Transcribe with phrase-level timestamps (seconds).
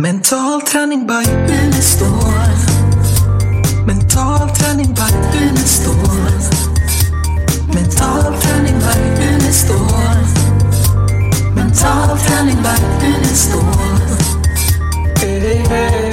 [0.00, 2.08] Mental träning by Unestål.
[3.86, 6.32] Mental träning by Unestål.
[7.74, 10.16] Mental träning by Unestål.
[11.54, 13.62] Mental träning by Unestål.
[15.20, 16.12] Hey, hey, hey.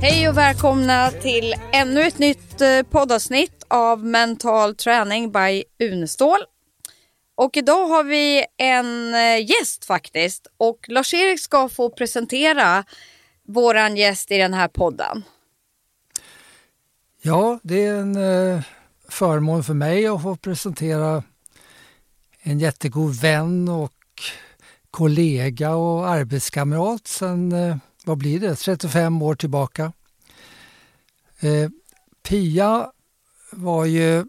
[0.00, 6.38] Hej och välkomna till ännu ett nytt eh, poddavsnitt av Mental träning by Unestål.
[7.38, 12.84] Och idag har vi en eh, gäst faktiskt och Lars-Erik ska få presentera
[13.46, 15.22] våran gäst i den här podden.
[17.22, 18.62] Ja, det är en eh,
[19.08, 21.22] förmån för mig att få presentera
[22.42, 23.92] en jättegod vän och
[24.90, 29.92] kollega och arbetskamrat sen, eh, vad blir det, 35 år tillbaka.
[32.22, 32.92] Pia
[33.50, 34.24] var ju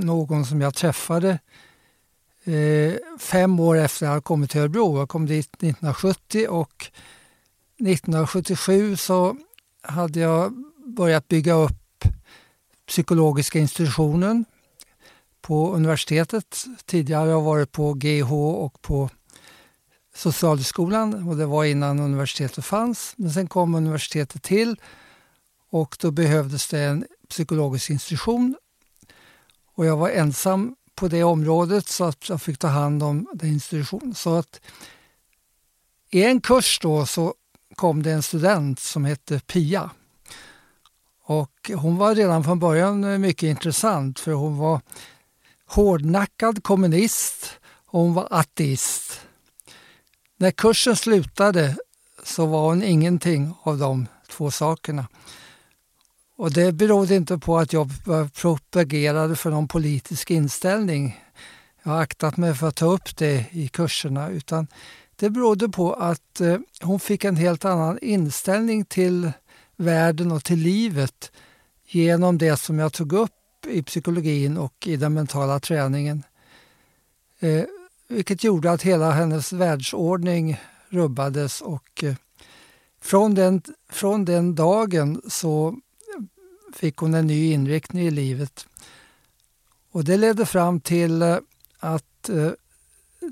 [0.00, 1.38] någon som jag träffade
[2.48, 4.98] Eh, fem år efter att jag kommit till Örebro.
[4.98, 6.86] Jag kom dit 1970 och
[7.78, 9.36] 1977 så
[9.82, 10.52] hade jag
[10.86, 12.04] börjat bygga upp
[12.86, 14.44] psykologiska institutionen
[15.40, 16.64] på universitetet.
[16.84, 19.10] Tidigare har jag varit på GH och på
[20.14, 23.12] Socialhögskolan och det var innan universitetet fanns.
[23.16, 24.80] Men sen kom universitetet till
[25.70, 28.56] och då behövdes det en psykologisk institution.
[29.74, 33.48] Och jag var ensam på det området så att jag fick ta hand om den
[33.48, 34.14] institutionen.
[34.14, 34.60] Så att
[36.10, 37.34] i en kurs då så
[37.74, 39.90] kom det en student som hette Pia.
[41.24, 44.80] Och hon var redan från början eh, mycket intressant för hon var
[45.66, 47.50] hårdnackad kommunist
[47.86, 49.20] och hon var ateist.
[50.36, 51.76] När kursen slutade
[52.22, 55.08] så var hon ingenting av de två sakerna.
[56.38, 57.88] Och det berodde inte på att jag
[58.34, 61.24] propagerade för någon politisk inställning.
[61.82, 64.66] Jag har aktat mig för att ta upp det i kurserna utan
[65.16, 69.32] det berodde på att eh, hon fick en helt annan inställning till
[69.76, 71.32] världen och till livet
[71.86, 76.22] genom det som jag tog upp i psykologin och i den mentala träningen.
[77.40, 77.64] Eh,
[78.08, 82.14] vilket gjorde att hela hennes världsordning rubbades och eh,
[83.00, 85.80] från, den, från den dagen så
[86.78, 88.66] fick hon en ny inriktning i livet.
[89.92, 91.38] Och det ledde fram till eh,
[91.78, 92.50] att eh,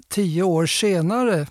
[0.08, 1.46] tio år senare eh,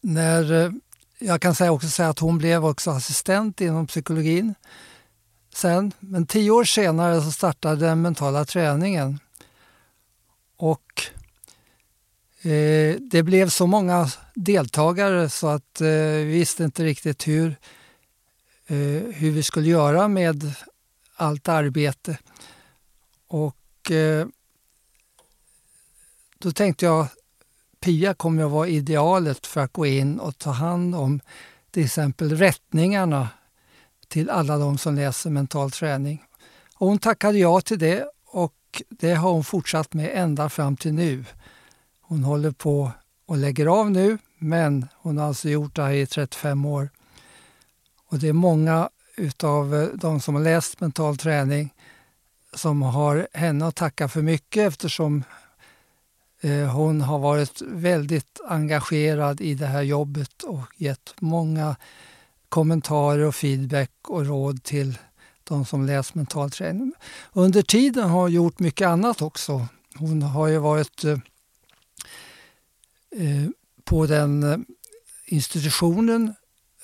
[0.00, 0.70] när eh,
[1.18, 4.54] jag kan säga också säga att hon blev också assistent inom psykologin
[5.54, 5.92] sen.
[6.00, 9.20] Men tio år senare så startade den mentala träningen.
[10.56, 11.02] Och
[12.42, 17.56] eh, det blev så många deltagare så att eh, vi visste inte riktigt hur
[18.68, 20.54] Eh, hur vi skulle göra med
[21.16, 22.18] allt arbete.
[23.28, 24.26] Och eh,
[26.38, 27.06] då tänkte jag
[27.80, 31.20] Pia kommer att vara idealet för att gå in och ta hand om
[31.70, 33.28] till exempel rättningarna
[34.08, 36.24] till alla de som läser mental träning.
[36.74, 40.94] Och hon tackade ja till det och det har hon fortsatt med ända fram till
[40.94, 41.24] nu.
[42.00, 42.90] Hon håller på
[43.26, 46.90] och lägger av nu men hon har alltså gjort det här i 35 år.
[48.16, 51.74] Och det är många utav eh, de som har läst mental träning
[52.54, 55.24] som har henne att tacka för mycket eftersom
[56.40, 61.76] eh, hon har varit väldigt engagerad i det här jobbet och gett många
[62.48, 64.98] kommentarer och feedback och råd till
[65.44, 66.92] de som läst mental träning.
[67.32, 69.66] Under tiden har hon gjort mycket annat också.
[69.94, 71.18] Hon har ju varit eh,
[73.84, 74.64] på den
[75.26, 76.34] institutionen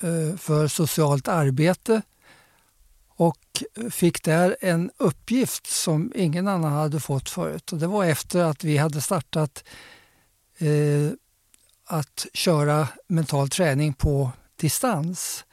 [0.02, 2.02] Eh, för socialt arbete
[3.08, 7.72] och fick där en uppgift som ingen annan hade fått förut.
[7.72, 9.64] Och det var efter att vi hade startat
[10.58, 11.10] eh,
[11.84, 15.44] att köra mental träning på distans.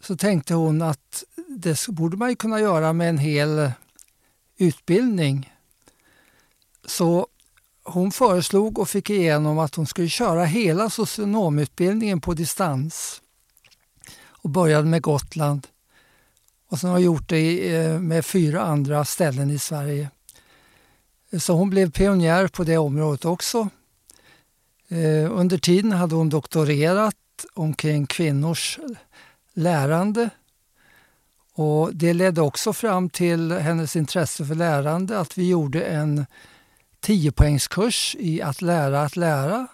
[0.00, 3.72] Så tänkte hon att det borde man kunna göra med en hel
[4.56, 5.52] utbildning.
[6.84, 7.26] Så
[7.82, 13.20] hon föreslog och fick igenom att hon skulle köra hela socionomutbildningen på distans
[14.44, 15.66] och började med Gotland.
[16.68, 20.10] Och sen har jag gjort det eh, med fyra andra ställen i Sverige.
[21.38, 23.68] Så hon blev pionjär på det området också.
[24.88, 27.14] Eh, under tiden hade hon doktorerat
[27.54, 28.78] omkring kvinnors
[29.54, 30.30] lärande.
[31.54, 36.26] Och Det ledde också fram till hennes intresse för lärande att vi gjorde en
[37.00, 39.66] tiopoängskurs i att lära att lära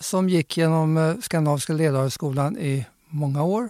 [0.00, 3.68] som gick genom eh, Skandinaviska ledarhögskolan i många år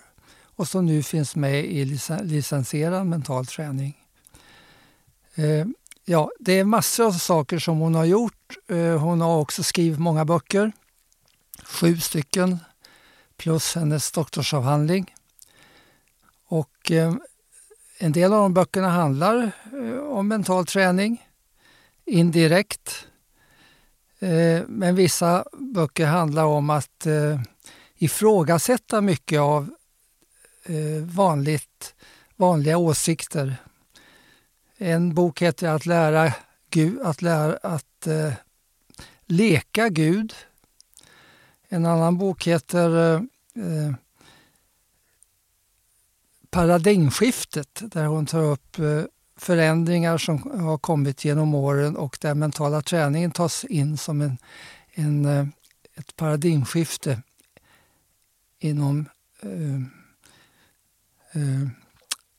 [0.63, 1.85] och som nu finns med i
[2.23, 3.97] licensierad mental träning.
[5.35, 5.67] Eh,
[6.05, 8.57] ja, det är massor av saker som hon har gjort.
[8.69, 10.73] Eh, hon har också skrivit många böcker.
[11.65, 12.59] Sju stycken
[13.37, 15.15] plus hennes doktorsavhandling.
[16.47, 17.15] Och eh,
[17.99, 21.29] en del av de böckerna handlar eh, om mental träning
[22.05, 23.07] indirekt.
[24.19, 27.41] Eh, men vissa böcker handlar om att eh,
[27.97, 29.71] ifrågasätta mycket av
[30.65, 31.95] Eh, vanligt,
[32.37, 33.57] vanliga åsikter.
[34.79, 36.33] En bok heter Att lära
[36.71, 38.33] Gud, att, lära, att eh,
[39.27, 40.35] leka Gud.
[41.69, 43.23] En annan bok heter eh,
[43.65, 43.95] eh,
[46.51, 49.03] Paradigmskiftet där hon tar upp eh,
[49.37, 54.39] förändringar som har kommit genom åren och där mentala träningen tas in som en,
[54.95, 55.47] en, eh,
[55.95, 57.23] ett paradigmskifte
[58.59, 59.09] inom
[59.41, 60.02] eh,
[61.33, 61.69] Eh,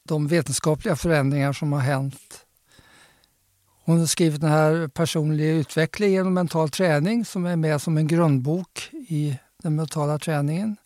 [0.03, 2.45] de vetenskapliga förändringar som har hänt.
[3.85, 8.07] Hon har skrivit den här Personlig utveckling genom mental träning som är med som en
[8.07, 10.77] grundbok i den mentala träningen.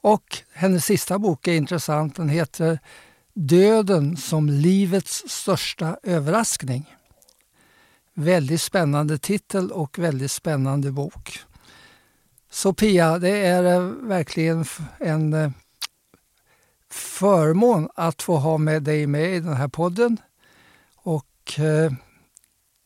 [0.00, 2.16] Och hennes sista bok är intressant.
[2.16, 2.78] Den heter
[3.34, 6.94] Döden som livets största överraskning.
[8.14, 11.38] Väldigt spännande titel och väldigt spännande bok.
[12.50, 14.64] Så Pia, det är eh, verkligen
[14.98, 15.50] en eh,
[16.94, 20.20] förmån att få ha med dig med i den här podden.
[20.96, 21.92] Och eh,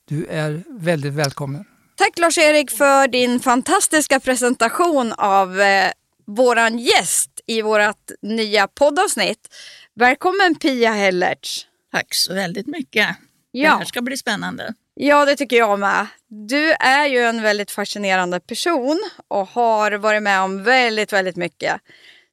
[0.04, 1.64] du är väldigt välkommen.
[1.94, 5.90] Tack Lars-Erik för din fantastiska presentation av eh,
[6.26, 9.54] våran gäst i vårt nya poddavsnitt.
[9.94, 11.66] Välkommen Pia Hellertz.
[11.92, 13.16] Tack så väldigt mycket.
[13.50, 13.70] Ja.
[13.70, 14.74] Det här ska bli spännande.
[14.94, 16.06] Ja, det tycker jag med.
[16.28, 21.80] Du är ju en väldigt fascinerande person och har varit med om väldigt, väldigt mycket.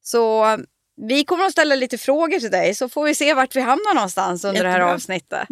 [0.02, 0.58] Så
[0.98, 3.94] vi kommer att ställa lite frågor till dig så får vi se vart vi hamnar
[3.94, 4.94] någonstans under det här Jättebra.
[4.94, 5.48] avsnittet.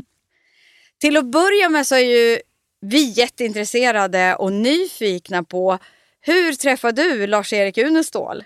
[0.98, 2.40] Till att börja med så är ju
[2.82, 5.80] vi jätteintresserade och nyfikna på
[6.22, 8.44] hur träffade du Lars-Erik Unestål?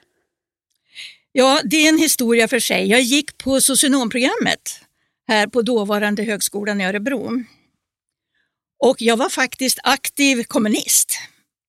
[1.31, 2.88] Ja, det är en historia för sig.
[2.88, 4.81] Jag gick på socionomprogrammet
[5.27, 7.44] här på dåvarande högskolan i Örebro.
[8.79, 11.19] Och jag var faktiskt aktiv kommunist,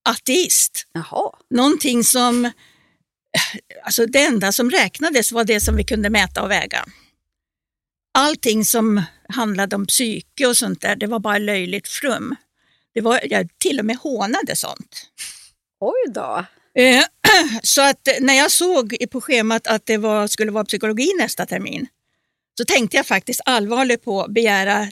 [0.05, 0.87] ateist.
[0.93, 1.33] Jaha.
[1.51, 2.51] Någonting som,
[3.85, 6.85] alltså det enda som räknades var det som vi kunde mäta och väga.
[8.15, 12.37] Allting som handlade om psyke och sånt där, det var bara löjligt frum.
[12.95, 15.11] Det var, jag till och med hånade sånt.
[15.81, 16.45] Oj då.
[16.75, 17.05] Eh,
[17.63, 21.87] Så att när jag såg på schemat att det var, skulle vara psykologi nästa termin
[22.59, 24.83] så tänkte jag faktiskt allvarligt på att begära,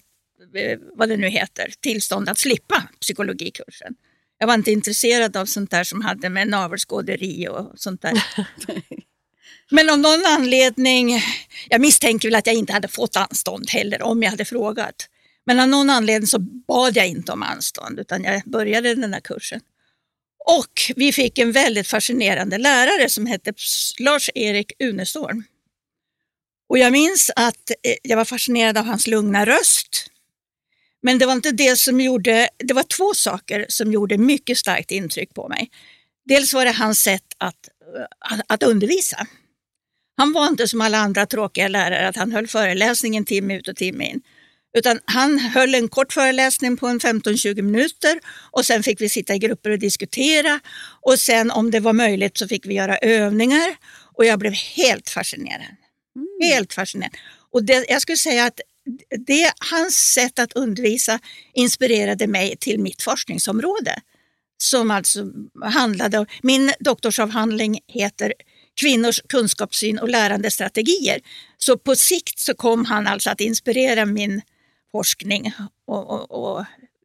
[0.54, 3.94] eh, vad det nu heter, tillstånd att slippa psykologikursen.
[4.38, 8.24] Jag var inte intresserad av sånt där som hade med navelskåderi och sånt där.
[9.70, 11.20] Men av någon anledning,
[11.68, 15.08] jag misstänker väl att jag inte hade fått anstånd heller om jag hade frågat.
[15.46, 19.20] Men av någon anledning så bad jag inte om anstånd utan jag började den här
[19.20, 19.60] kursen.
[20.44, 23.52] Och vi fick en väldigt fascinerande lärare som hette
[23.98, 25.42] Lars-Erik Unestål.
[26.68, 30.10] Och jag minns att eh, jag var fascinerad av hans lugna röst.
[31.06, 34.90] Men det var inte det som gjorde, det var två saker som gjorde mycket starkt
[34.90, 35.70] intryck på mig.
[36.24, 37.68] Dels var det hans sätt att,
[38.18, 39.26] att, att undervisa.
[40.16, 43.76] Han var inte som alla andra tråkiga lärare att han höll föreläsningen timme ut och
[43.76, 44.20] timme in.
[44.76, 48.20] Utan han höll en kort föreläsning på en 15-20 minuter
[48.50, 50.60] och sen fick vi sitta i grupper och diskutera.
[51.02, 53.76] Och sen om det var möjligt så fick vi göra övningar
[54.14, 55.76] och jag blev helt fascinerad.
[56.42, 57.12] Helt fascinerad.
[57.52, 58.60] Och det, jag skulle säga att
[59.26, 61.18] det, hans sätt att undervisa
[61.54, 64.00] inspirerade mig till mitt forskningsområde.
[64.58, 65.26] Som alltså
[65.62, 68.32] handlade min doktorsavhandling heter
[68.80, 71.20] Kvinnors kunskapssyn och lärandestrategier.
[71.58, 74.42] Så på sikt så kom han alltså att inspirera min
[74.92, 75.52] forskning
[75.86, 76.64] och, och, och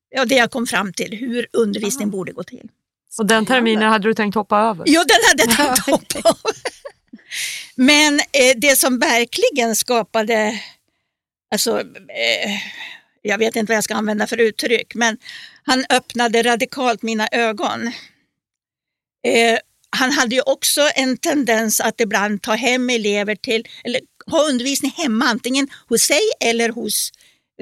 [0.09, 2.69] ja, det jag kom fram till, hur undervisning borde gå till.
[3.17, 4.83] Och den terminen hade du tänkt hoppa över?
[4.87, 5.85] Ja, den hade jag tänkt
[6.15, 6.51] hoppa av.
[7.75, 10.59] Men eh, det som verkligen skapade,
[11.51, 12.51] alltså, eh,
[13.21, 15.17] jag vet inte vad jag ska använda för uttryck, men
[15.63, 17.87] han öppnade radikalt mina ögon.
[19.27, 24.49] Eh, han hade ju också en tendens att ibland ta hem elever till, eller ha
[24.49, 27.11] undervisning hemma, antingen hos sig eller hos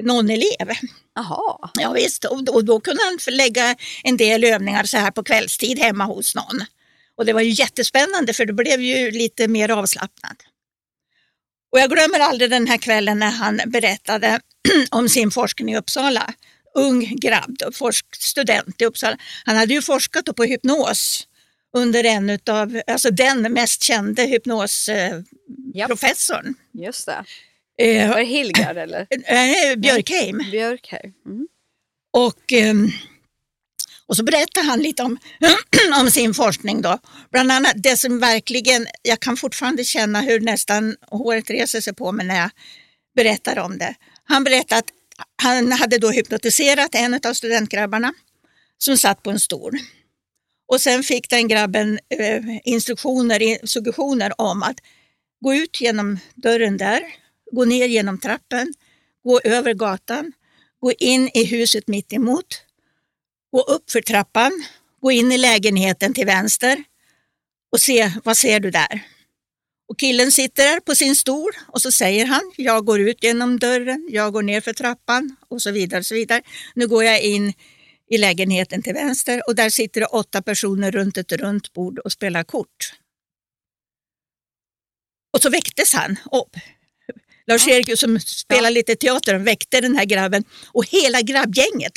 [0.02, 0.70] någon elev.
[1.14, 1.70] Jaha.
[1.74, 5.78] Ja, visst, och, och då kunde han förlägga en del övningar så här på kvällstid
[5.78, 6.64] hemma hos någon.
[7.16, 10.36] Och det var ju jättespännande för det blev ju lite mer avslappnat.
[11.72, 14.40] Och jag glömmer aldrig den här kvällen när han berättade
[14.90, 16.34] om sin forskning i Uppsala.
[16.74, 17.70] Ung grabb, då,
[18.18, 19.16] student i Uppsala.
[19.44, 21.26] Han hade ju forskat på hypnos
[21.76, 26.54] under en utav, alltså den mest kände hypnosprofessorn.
[26.72, 27.24] Just det.
[27.82, 29.00] Eh, Var det Hilgard eller?
[29.26, 30.38] eh, Björkheim.
[30.50, 31.12] Björk här.
[31.26, 31.48] Mm.
[32.12, 32.88] Och, ehm,
[34.10, 35.18] och så berättar han lite om,
[36.00, 36.98] om sin forskning då.
[37.30, 42.12] Bland annat det som verkligen, jag kan fortfarande känna hur nästan håret reser sig på
[42.12, 42.50] mig när jag
[43.16, 43.94] berättar om det.
[44.24, 44.90] Han berättade att
[45.42, 48.14] han hade då hypnotiserat en av studentgrabbarna
[48.78, 49.78] som satt på en stol.
[50.68, 54.76] Och sen fick den grabben eh, instruktioner, suggestioner om att
[55.40, 57.02] gå ut genom dörren där,
[57.52, 58.74] gå ner genom trappen,
[59.24, 60.32] gå över gatan,
[60.80, 62.62] gå in i huset mitt emot,
[63.52, 64.64] gå upp för trappan,
[65.00, 66.84] gå in i lägenheten till vänster
[67.72, 69.02] och se vad ser du där.
[69.88, 73.58] Och killen sitter där på sin stol och så säger han, jag går ut genom
[73.58, 76.00] dörren, jag går ner för trappan och så vidare.
[76.00, 76.42] Och så vidare.
[76.74, 77.52] Nu går jag in
[78.10, 82.12] i lägenheten till vänster och där sitter det åtta personer runt ett runt bord och
[82.12, 82.94] spelar kort.
[85.32, 86.56] Och så väcktes han upp.
[87.46, 91.92] Lars-Erik som spelar lite teater väckte den här grabben och hela grabbgänget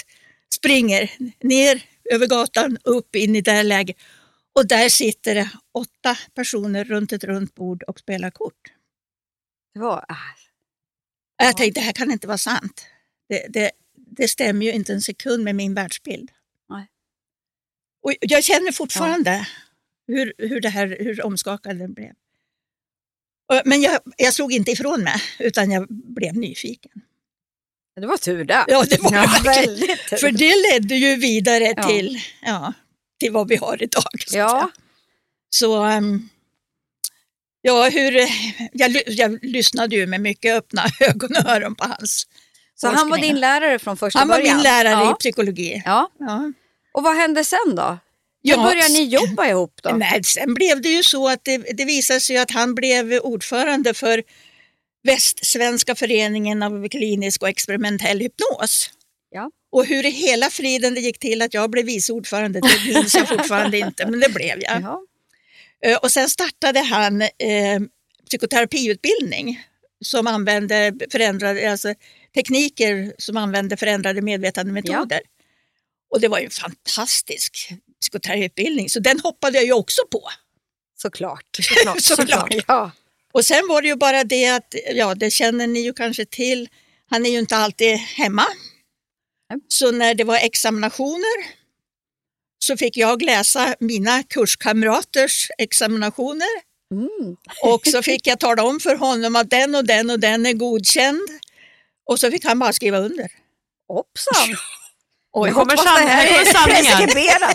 [0.54, 1.12] springer
[1.44, 3.96] ner över gatan upp in i det här läget.
[4.54, 8.74] Och där sitter det åtta personer runt ett runt bord och spelar kort.
[9.74, 10.06] Det var...
[10.08, 10.16] ah,
[11.38, 12.86] Jag tänkte, det här kan inte vara sant.
[13.30, 16.32] Det, det, det stämmer ju inte en sekund med min världsbild.
[16.70, 16.88] Nej.
[18.02, 19.48] Och jag känner fortfarande
[20.08, 22.14] hur, hur, det här, hur omskakad den blev.
[23.66, 27.02] Men jag, jag slog inte ifrån mig, utan jag blev nyfiken.
[28.02, 28.66] Det var tur det.
[28.68, 30.18] Ja, det var Ja, väldigt tur.
[30.18, 31.84] För det ledde ju vidare Ja.
[31.88, 32.74] till, ja,
[33.20, 34.04] till vad vi har idag.
[34.28, 34.70] Så, Ja.
[35.50, 36.30] så ehm,
[37.62, 38.20] ja, hur,
[38.74, 42.28] jag, jag lyssnade ju med mycket öppna ögon och öron på hans
[42.76, 44.56] Så han var din lärare från första Han var början?
[44.56, 45.12] min lärare ja.
[45.12, 45.82] i psykologi.
[45.86, 46.10] Ja.
[46.20, 46.52] Ja.
[46.94, 47.98] Och vad hände sen då?
[48.42, 49.90] Ja, Hur började ni jobba ihop då?
[49.90, 53.94] Nej, sen blev det ju så att det, det visade sig att han blev ordförande
[53.94, 54.24] för
[55.04, 58.90] Västsvenska föreningen av klinisk och experimentell hypnos.
[59.30, 59.52] Ja.
[59.72, 63.16] Och hur i hela friden det gick till att jag blev vice ordförande, det minns
[63.16, 64.82] jag fortfarande inte, men det blev jag.
[64.82, 65.02] Ja.
[65.86, 67.80] Eh, Och sen startade han eh,
[68.30, 69.64] psykoterapiutbildning
[70.06, 71.94] som använde förändrade, alltså
[72.36, 75.20] tekniker som använde förändrade medvetandemetoder.
[76.12, 80.30] Och det var ju en fantastisk psykoterapiutbildning, så den hoppade jag ju också på.
[81.02, 81.46] Såklart.
[82.02, 82.54] Såklart.
[82.68, 82.92] Ja.
[83.34, 86.70] Och sen var det ju bara det att, ja det känner ni ju kanske till,
[87.10, 88.46] han är ju inte alltid hemma.
[89.68, 91.64] Så när det var examinationer
[92.60, 97.36] så fick jag läsa mina kurskamraters examinationer Mm.
[97.64, 100.54] och så fick jag tala om för honom att den och den och den är
[100.54, 101.22] godkänd.
[102.10, 103.28] Och så fick han bara skriva under.
[103.88, 104.50] Hoppsan!
[105.46, 107.10] Nu kommer, san- här sanningen.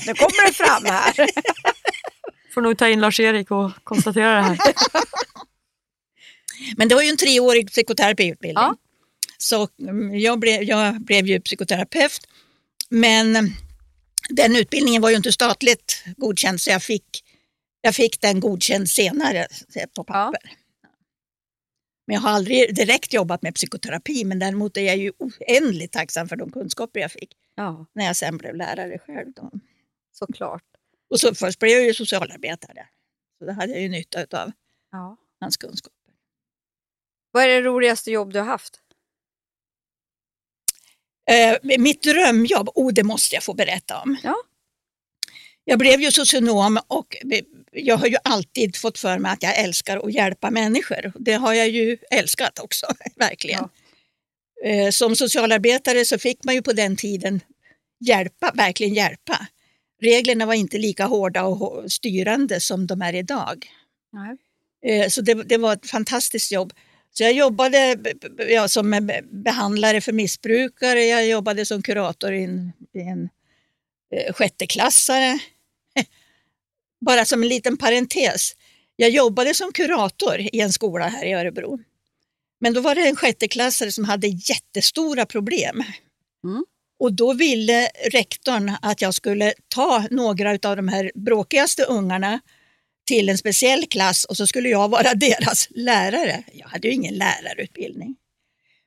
[0.07, 1.15] Nu kommer det fram här.
[2.55, 4.59] Får nog ta in Lars-Erik och konstatera det här.
[6.77, 8.63] Men det var ju en treårig psykoterapiutbildning.
[8.63, 8.77] Ja.
[9.39, 12.29] Så mm, jag blev, jag blev ju psykoterapeut.
[12.89, 13.51] Men mm,
[14.29, 17.25] den utbildningen var ju inte statligt godkänd så jag fick,
[17.81, 19.47] jag fick den godkänd senare
[19.97, 20.41] på papper.
[22.07, 26.29] Men jag har aldrig direkt jobbat med psykoterapi men däremot är jag ju oändligt tacksam
[26.29, 29.33] för de kunskaper jag fick Ja, när jag sen blev lärare själv.
[29.37, 29.51] Då.
[30.13, 30.63] såklart.
[31.11, 32.87] Och så först blev jag ju socialarbetare.
[33.39, 34.53] Så det hade jag ju nytta av
[34.93, 35.17] Ja.
[35.41, 35.98] hans kunskaper.
[37.33, 38.81] Vad är det roligaste jobb du har haft?
[41.31, 44.17] Eh, mitt drömjobb, oh, det måste jag få berätta om.
[44.23, 44.37] Ja.
[45.65, 47.17] Jag blev ju socionom och
[47.73, 51.13] jag har ju alltid fått för mig att jag älskar att hjälpa människor.
[51.19, 53.69] Det har jag ju älskat också, verkligen.
[54.65, 57.41] Eh, Som socialarbetare så fick man ju på den tiden
[58.01, 59.47] hjälpa, verkligen hjälpa.
[60.03, 63.67] Reglerna var inte lika hårda och styrande som de är idag.
[64.13, 64.37] Nej.
[65.01, 66.73] Eh, Så det, det var ett fantastiskt jobb.
[67.13, 67.99] Så jag jobbade
[68.49, 73.29] ja, som be- behandlare för missbrukare, jag jobbade som kurator i en, i en
[74.15, 75.39] eh, sjätteklassare.
[77.07, 78.53] Bara som en liten parentes.
[78.97, 81.79] Jag jobbade som kurator i en skola här i Örebro.
[82.61, 85.83] Men då var det en sjätteklassare som hade jättestora problem.
[86.45, 86.65] Mm.
[86.99, 92.41] Och då ville rektorn att jag skulle ta några av de här bråkigaste ungarna
[93.09, 96.43] till en speciell klass och så skulle jag vara deras lärare.
[96.53, 98.17] Jag hade ju ingen lärarutbildning.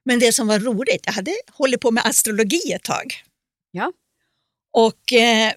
[0.05, 3.13] Men det som var roligt, jag hade hållit på med astrologi ett tag.
[3.71, 3.93] Ja.
[4.73, 5.53] Och eh,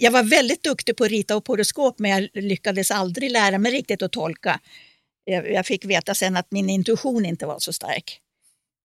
[0.00, 3.72] jag var väldigt duktig på att rita upp horoskop men jag lyckades aldrig lära mig
[3.72, 4.60] riktigt att tolka.
[5.24, 8.20] Jag, jag fick veta sen att min intuition inte var så stark.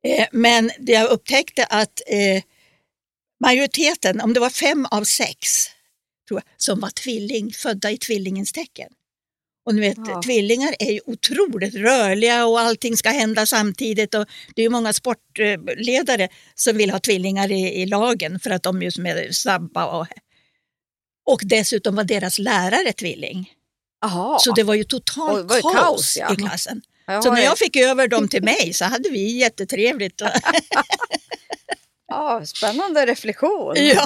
[0.08, 2.44] Eh, men det jag upptäckte att eh,
[3.40, 5.48] majoriteten, om det var fem av sex,
[6.30, 8.90] tror jag, som var tvilling, födda i tvillingens tecken.
[9.66, 10.22] Och ni vet, Ja.
[10.22, 14.16] tvillingar är ju otroligt rörliga och allting ska hända samtidigt.
[14.16, 18.64] Och det är ju många sportledare som vill ha tvillingar i, i lagen för att
[18.64, 20.08] de just är snabba och
[21.26, 23.52] Och dessutom var deras lärare tvilling.
[24.02, 24.40] Jaha.
[24.40, 26.34] Så det var ju totalt var ju kaos, kaos, ja.
[26.34, 26.82] i klassen.
[27.24, 30.22] Så när ju- jag fick över dem till mig så hade vi jättetrevligt.
[32.10, 33.74] Ja, spännande reflektion.
[33.78, 34.06] ja.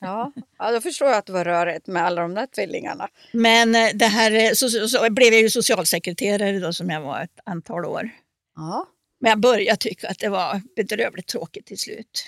[0.00, 0.32] Ja.
[0.58, 3.08] ja, då förstår jag att det var rörigt med alla de där tvillingarna.
[3.32, 7.00] Men eh, det här, eh, så, så, så blev jag ju socialsekreterare då som jag
[7.00, 8.10] var ett antal år.
[8.56, 8.86] Ja.
[9.20, 12.26] Men jag började tycka att det var bedrövligt tråkigt till slut.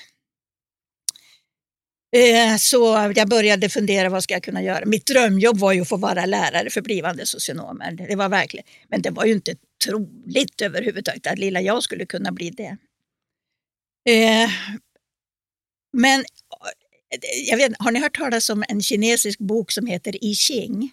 [2.16, 4.84] Eh, Så jag började fundera vad ska jag kunna göra.
[4.86, 7.92] Mitt drömjobb var ju att få vara lärare för blivande socionomer.
[7.92, 9.54] Det var verkligen, men det var ju inte
[9.84, 12.76] troligt överhuvudtaget att lilla jag skulle kunna bli det.
[15.92, 16.24] Men
[17.48, 20.92] jag vet, har ni hört talas om en kinesisk bok som heter I Ching?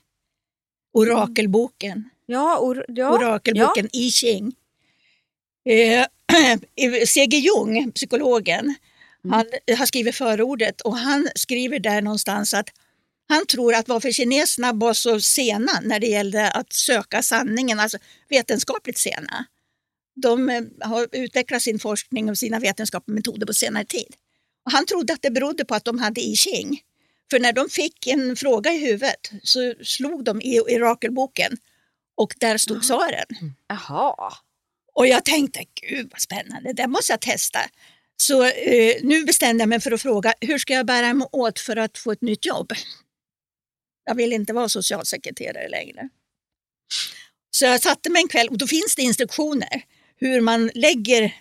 [0.94, 2.10] Orakelboken.
[2.26, 3.10] Ja, or, ja.
[3.10, 4.56] Orakelboken I Ching.
[5.66, 6.06] Eh,
[7.06, 7.38] C.G.
[7.38, 8.76] Jung, psykologen,
[9.30, 9.46] han
[9.78, 12.70] har skrivit förordet och han skriver där någonstans att
[13.28, 17.98] han tror att varför kineserna var så sena när det gällde att söka sanningen, alltså
[18.30, 19.46] vetenskapligt sena.
[20.16, 24.16] De eh, har utvecklat sin forskning och sina vetenskapliga metoder på senare tid.
[24.66, 26.82] Och han trodde att det berodde på att de hade I Ching.
[27.32, 31.58] För när de fick en fråga i huvudet så slog de i orakelboken
[32.16, 33.26] och där stod svaren.
[33.68, 34.34] Jaha.
[34.94, 37.60] Och jag tänkte, gud vad spännande, det måste jag testa.
[38.18, 41.60] Så eh, nu bestämde jag mig för att fråga, hur ska jag bära mig åt
[41.60, 42.74] för att få ett nytt jobb?
[44.06, 46.10] Jag vill inte vara socialsekreterare längre.
[47.52, 49.82] Så jag satte mig en kväll och då finns det instruktioner
[50.16, 51.32] hur man lägger eh,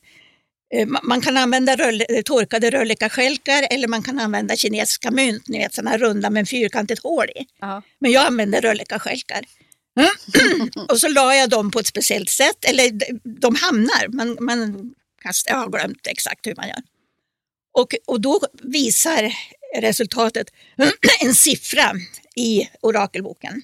[1.02, 5.98] man kan använda röll, torkade röllekastjälkar eller man kan använda kinesiska mynt, ni vet sådana
[5.98, 7.46] runda med fyrkantigt hål i.
[7.60, 7.82] Ja.
[7.98, 9.44] Men jag använde röllekastjälkar.
[10.88, 12.90] och så la jag dem på ett speciellt sätt, eller
[13.40, 14.90] de- hamnar, man, man
[15.46, 16.82] jag har glömt exakt hur man gör.
[17.72, 19.32] Och, och då visar
[19.76, 20.50] resultatet
[21.20, 21.92] en siffra
[22.36, 23.62] i orakelboken.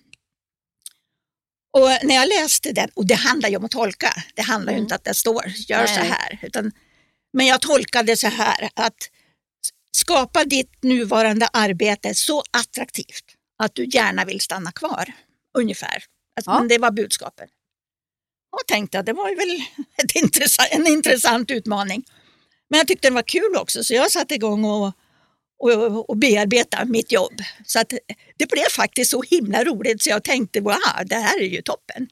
[1.73, 4.78] Och när jag läste den, och det handlar ju om att tolka, det handlar ju
[4.78, 6.08] inte att det står gör så Nej.
[6.08, 6.38] här.
[6.43, 6.73] Utan,
[7.34, 9.10] men jag tolkade så här att
[9.90, 13.25] skapa ditt nuvarande arbete så attraktivt
[13.58, 15.12] att du gärna vill stanna kvar.
[15.58, 16.04] Ungefär.
[16.36, 16.58] Alltså, Ja.
[16.58, 17.50] Men det var budskapet.
[18.52, 19.64] Och tänkte att det var väl
[20.25, 22.04] intressant, en intressant utmaning.
[22.70, 24.92] Men jag tyckte den var kul också så jag satte igång och,
[25.58, 27.42] och, och bearbeta mitt jobb.
[27.66, 27.92] Så att
[28.36, 32.08] det blev faktiskt så himla roligt så jag tänkte wow, det här är ju toppen.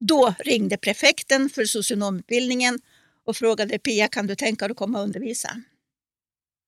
[0.00, 2.78] Då ringde prefekten för socionomutbildningen
[3.26, 5.48] och frågade Pia kan du tänka dig att komma och undervisa?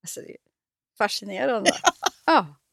[0.03, 0.37] Alltså, det är
[0.99, 1.71] fascinerande.
[2.27, 2.57] ja,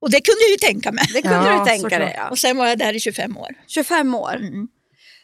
[0.00, 1.04] Och det kunde jag ju tänka mig.
[1.14, 2.14] det kunde Ja, du tänka dig.
[2.16, 2.30] Ja.
[2.30, 3.54] Och sen var jag där i 25 år.
[3.66, 4.36] 25 år.
[4.36, 4.68] Mm.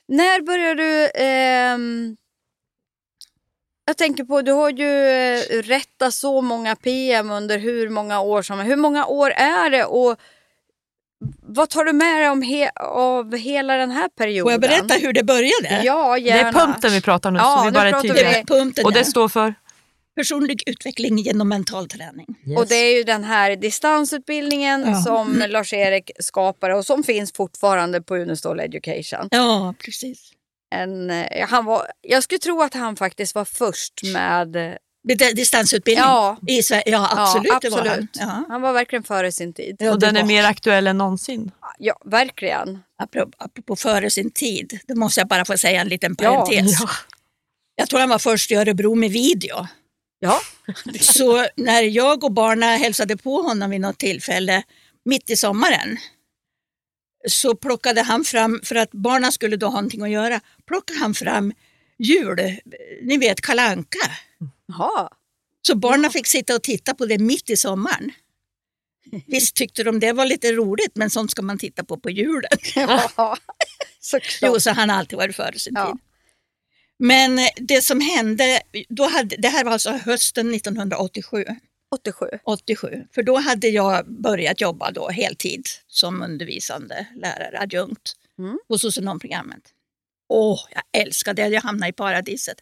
[0.09, 1.11] När började du...
[1.14, 2.16] ehm,
[3.85, 8.42] jag tänker på, du har ju eh, rättat så många PM under hur många år
[8.42, 10.20] som Hur många år är det och
[11.42, 14.44] vad tar du med dig om he, av hela den här perioden?
[14.44, 15.83] Får jag berätta hur det började?
[15.85, 16.48] Ja, Det gärna.
[16.48, 17.38] är punkten vi pratar nu.
[17.38, 18.22] Ja, så vi nu bara pratar vi-.
[18.22, 19.55] Det punkten Och det står för?
[20.16, 22.26] Personlig utveckling genom mental träning.
[22.59, 24.94] Och det är ju den här distansutbildningen Ja.
[25.02, 29.29] som Lars-Erik skapade och som finns fortfarande på Unestål Education.
[29.31, 30.33] Ja, precis.
[30.74, 34.76] En, eh, han var, jag skulle tro att han faktiskt var först med...
[35.09, 36.37] Di- Distansutbildning Ja.
[36.47, 36.83] i Sverige?
[36.87, 37.47] Ja, absolut.
[37.53, 37.87] ja, Det var han.
[37.88, 38.11] absolut.
[38.21, 38.45] Ja.
[38.49, 39.77] Han var verkligen före sin tid.
[39.79, 41.51] Ja, och den är mer aktuell än någonsin.
[41.79, 42.79] Ja, verkligen.
[42.99, 46.81] Apropå, apropå före sin tid, då måste jag bara få säga en liten Ja, parentes.
[46.81, 46.88] Ja.
[47.77, 49.66] Jag tror han var först i Örebro med video.
[50.19, 50.40] Ja.
[51.01, 54.62] Så när jag och barnen hälsade på honom vid något tillfälle
[55.05, 55.97] mitt i sommaren
[57.29, 61.14] så plockade han fram, för att barnen skulle då ha någonting att göra, plockade han
[61.14, 61.53] fram
[61.99, 62.38] jul,
[63.03, 63.99] ni vet kalanka.
[64.68, 65.09] Jaha.
[65.66, 68.12] Så barnen fick sitta och titta på det mitt i sommaren.
[69.26, 72.50] Visst tyckte de det var lite roligt, men sånt ska man titta på på julen.
[73.16, 73.37] Ja.
[74.00, 74.38] Såklart.
[74.42, 75.87] Jo, så han har alltid varit före sin Ja.
[75.87, 76.00] tid.
[76.98, 81.44] Men eh, det som hände, då hade, det här var alltså hösten 1987,
[81.90, 82.26] 87.
[82.44, 88.59] 87, för då hade jag börjat jobba då heltid som undervisande lärare, adjunkt Mm.
[88.68, 89.62] på socionomprogrammet.
[90.29, 92.57] Åh, jag älskade det, jag hamnade i paradiset.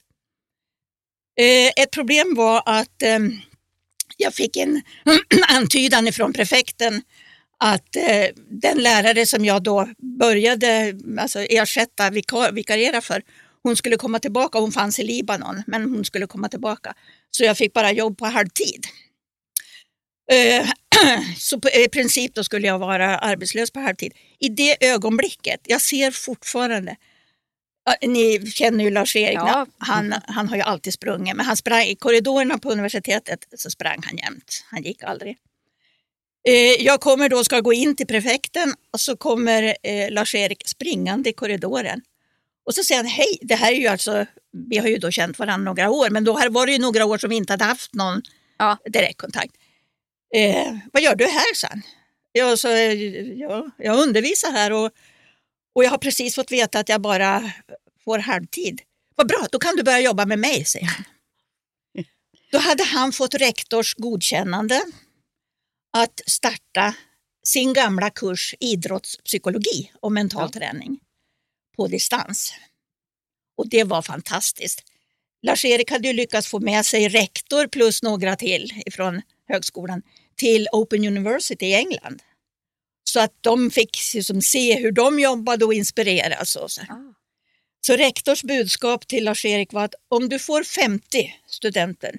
[1.36, 3.18] Eh, ett problem var att eh,
[4.16, 4.82] jag fick en
[5.48, 7.02] antydan ifrån prefekten
[7.58, 13.22] att eh, den lärare som jag då började alltså, ersätta, vikar, vikariera för,
[13.62, 14.58] hon skulle komma tillbaka.
[14.58, 16.94] Hon fanns i Libanon, men hon skulle komma tillbaka.
[17.30, 18.86] Så jag fick bara jobb på halvtid.
[20.32, 20.68] Eh,
[21.38, 24.12] så på, i princip då skulle jag vara arbetslös på halvtid.
[24.38, 26.96] I det ögonblicket, jag ser fortfarande,
[28.06, 29.66] ni känner ju Lars-Erik, Ja.
[29.78, 34.02] han, han har ju alltid sprungit, men han sprang i korridorerna på universitetet så sprang
[34.04, 34.64] han jämt.
[34.70, 35.36] Han gick aldrig.
[36.48, 41.30] Eh, jag kommer då, ska gå in till prefekten och så kommer eh, Lars-Erik springande
[41.30, 42.00] i korridoren.
[42.66, 44.26] Och så säger han, hej, det här är ju alltså,
[44.70, 47.18] vi har ju då känt varandra några år, men då var det ju några år
[47.18, 48.22] som vi inte hade haft någon
[48.58, 48.78] Ja.
[48.92, 49.54] direktkontakt.
[50.34, 51.82] Eh, vad gör du här, sa han.
[52.32, 52.92] Jag, så, eh,
[53.32, 54.90] ja, jag undervisar här och,
[55.74, 57.52] och jag har precis fått veta att jag bara
[58.04, 58.80] får halvtid.
[59.14, 61.04] Vad bra, då kan du börja jobba med mig, säger han.
[62.52, 64.82] Då hade han fått rektors godkännande
[65.92, 66.94] att starta
[67.46, 71.00] sin gamla kurs idrottspsykologi och mental träning
[71.76, 72.54] på distans.
[73.56, 74.82] Och det var fantastiskt.
[75.42, 80.02] Lars-Erik hade ju lyckats få med sig rektor plus några till från högskolan
[80.36, 82.22] till Open University i England.
[83.04, 86.56] Så att de fick liksom se hur de jobbade och inspireras.
[86.56, 86.80] Och så.
[86.80, 87.14] Ah.
[87.80, 92.14] så rektors budskap till Lars-Erik var att om du får 50 studenter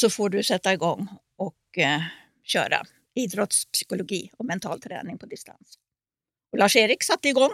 [0.00, 2.02] så får du sätta igång och eh,
[2.44, 5.78] köra idrottspsykologi och mental träning på distans.
[6.56, 7.50] Lars-Erik satte igång.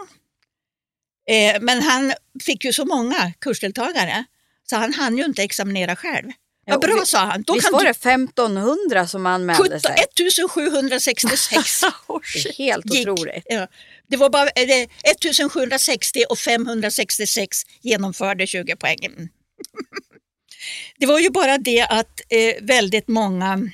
[1.29, 4.25] Eh, men han fick ju så många kursdeltagare
[4.63, 6.31] så han hann ju inte examinera själv.
[6.69, 7.43] Ja, bra sa han.
[7.43, 9.95] Då Visst var det 1500 som anmälde 17, sig?
[10.15, 11.81] 1766
[12.33, 13.07] Det är helt gick.
[13.07, 13.43] otroligt.
[13.45, 13.67] Ja.
[14.07, 19.05] Det var bara eh, det- 1760 och 566 genomförde 20 poäng.
[19.05, 19.29] Mm.
[20.99, 23.69] Det var ju bara det att eh, väldigt många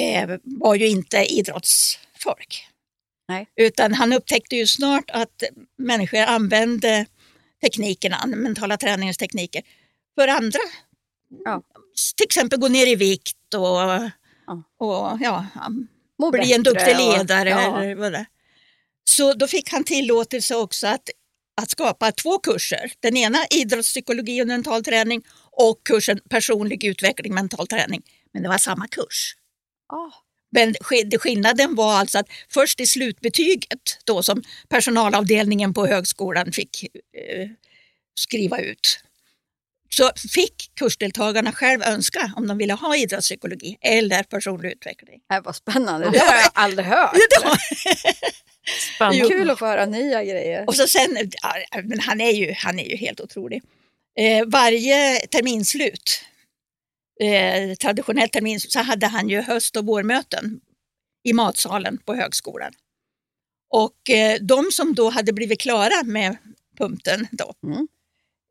[0.00, 2.66] eh, var ju inte idrottsfolk.
[3.28, 3.48] Nej.
[3.56, 5.42] Utan han upptäckte ju snart att
[5.78, 7.06] människor använde
[7.62, 9.62] teknikerna, mentala träningstekniker,
[10.14, 10.58] för andra.
[11.44, 11.62] Ja.
[12.16, 14.62] Till exempel gå ner i vikt och, Ja.
[14.78, 15.46] och ja,
[16.18, 17.48] Må bli en duktig och- ledare.
[17.48, 17.82] ja.
[17.82, 18.26] Eller vad det.
[19.04, 21.10] Så då fick han tillåtelse också att,
[21.60, 22.92] att skapa två kurser.
[23.00, 28.02] Den ena idrottspsykologi och mental träning och kursen personlig utveckling mental träning.
[28.32, 29.34] Men det var samma kurs.
[29.92, 30.12] Ah.
[30.50, 30.74] Men
[31.20, 37.48] skillnaden var alltså att först i slutbetyget då som personalavdelningen på högskolan fick eh,
[38.14, 39.00] skriva ut
[39.88, 45.20] så fick kursdeltagarna själv önska om de ville ha idrottspsykologi eller personlig utveckling.
[45.28, 46.10] Det här var spännande.
[46.10, 47.16] Det har jag aldrig hört.
[48.94, 49.28] Spännande.
[49.28, 50.64] Kul att få höra nya grejer.
[50.66, 53.62] Och så sen, ja, men han är ju, han är ju helt otrolig.
[54.18, 56.24] Eh, varje terminslut,
[57.20, 60.60] eh, traditionellt terminslut, så hade han ju höst och vårmöten
[61.24, 62.72] i matsalen på högskolan.
[63.70, 66.36] Och eh, de som då hade blivit klara med
[66.78, 67.88] pumpen då, Mm.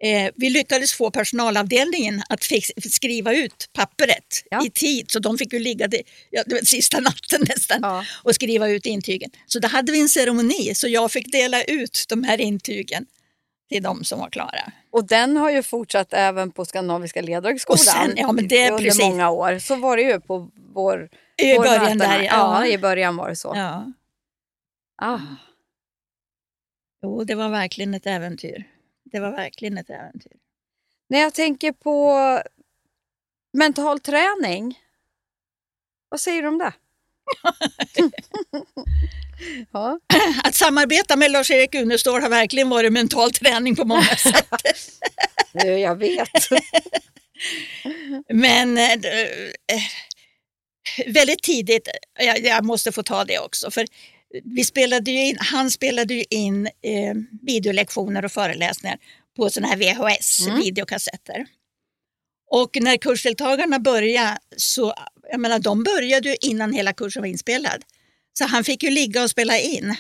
[0.04, 2.44] Eh, vi lyckades få personalavdelningen att
[2.92, 4.66] skriva ut pappret Ja.
[4.66, 8.06] i tid, så de fick ju ligga det, ja, det sista natten nästan Ja.
[8.24, 9.30] och skriva ut intygen.
[9.46, 13.06] Så då hade vi en ceremoni så jag fick dela ut de här intygen
[13.70, 14.72] till de som var klara.
[14.92, 19.04] Och den har ju fortsatt även på Skandinaviska ledarhögskolan ja, men det är under precis.
[19.04, 19.60] många år.
[19.60, 22.66] Så var det ju på vår, I vår början där, ja.
[22.66, 22.68] ja.
[22.68, 23.54] i början var det så.
[23.56, 23.94] Ja.
[25.02, 25.20] Ah.
[27.04, 28.64] Jo, det var verkligen ett äventyr.
[29.12, 30.38] Det var verkligen ett äventyr.
[31.10, 32.14] När jag tänker på
[33.54, 34.80] mental träning,
[36.10, 36.74] vad säger du om det?
[39.72, 40.00] ja.
[40.44, 44.48] Att samarbeta med Lars-Erik Unestål har verkligen varit mental träning på många sätt.
[45.64, 46.30] Jag vet.
[48.30, 49.84] Men eh, eh,
[51.08, 51.88] väldigt tidigt,
[52.20, 53.86] jag, jag måste få ta det också, för
[54.44, 58.98] vi spelade ju in, han spelade ju in eh, videolektioner och föreläsningar
[59.36, 60.60] på sådana här VHS, Mm.
[60.60, 61.46] videokassetter.
[62.52, 64.94] Och när kursdeltagarna började, så,
[65.32, 67.84] jag menar de började ju innan hela kursen var inspelad.
[68.34, 69.96] Så han fick ju ligga och spela in.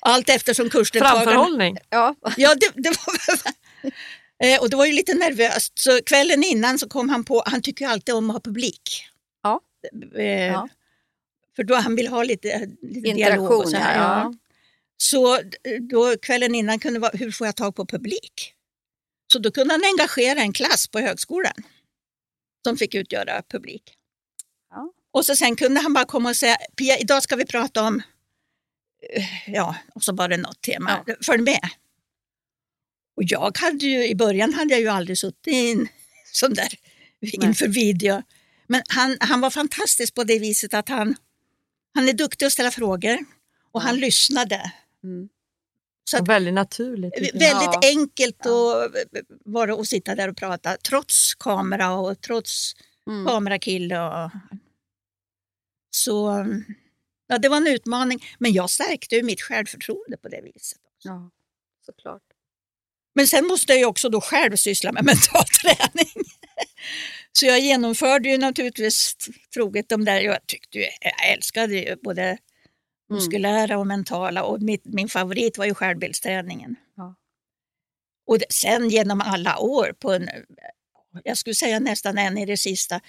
[0.00, 1.24] Allt eftersom kursdeltagarna...
[1.24, 1.78] Framförhållning.
[1.90, 2.14] Ja.
[2.36, 3.38] Ja, det, det var...
[4.44, 5.78] Eh, och det var ju lite nervöst.
[5.78, 9.04] Så kvällen innan så kom han på, han tycker ju alltid om att ha publik.
[9.42, 9.60] Ja.
[10.18, 10.68] Eh, Ja.
[11.56, 13.50] För då han vill ha lite, lite dialog.
[13.50, 14.02] Och så, här, ja.
[14.02, 14.34] ja.
[14.96, 18.52] så d- då kvällen innan kunde det vara, hur får jag tag på publik?
[19.32, 21.52] Så då kunde han engagera en klass på högskolan
[22.66, 23.82] som fick utgöra publik.
[24.70, 24.92] Ja.
[25.10, 28.02] Och så sen kunde han bara komma och säga, Pia, idag ska vi prata om,
[29.12, 31.68] eh, ja, och så var det något tema, följ med.
[33.16, 35.88] Och jag hade ju, i början hade jag ju aldrig suttit i en
[36.32, 36.68] sån där
[37.20, 38.22] inför video.
[38.66, 41.16] Men han, han var fantastisk på det viset att han,
[41.96, 43.18] han är duktig att ställa frågor
[43.72, 44.72] och han lyssnade.
[45.04, 45.28] Mm.
[46.10, 47.14] Så att, väldigt naturligt.
[47.18, 47.80] väldigt Ja.
[47.84, 48.90] enkelt att
[49.44, 52.72] vara och sitta där och prata trots kamera och trots
[53.08, 53.26] Mm.
[53.26, 54.00] kamerakille.
[54.00, 54.30] Och...
[55.90, 56.46] Så
[57.26, 60.78] ja, det var en utmaning, men jag stärkte ju mitt självförtroende på det viset.
[61.02, 61.30] Ja,
[61.86, 62.22] såklart.
[63.14, 66.24] Men sen måste jag ju också då själv syssla med mental träning.
[67.38, 69.16] Så jag genomförde ju naturligtvis
[69.54, 72.38] troget de där, jag tyckte ju, jag älskade ju både
[73.08, 76.76] muskulära och mentala och mitt, min favorit var ju självbildsträningen.
[76.96, 77.14] Ja.
[78.26, 80.28] Och det, sen genom alla år, på en,
[81.24, 83.00] jag skulle säga nästan än i det sista,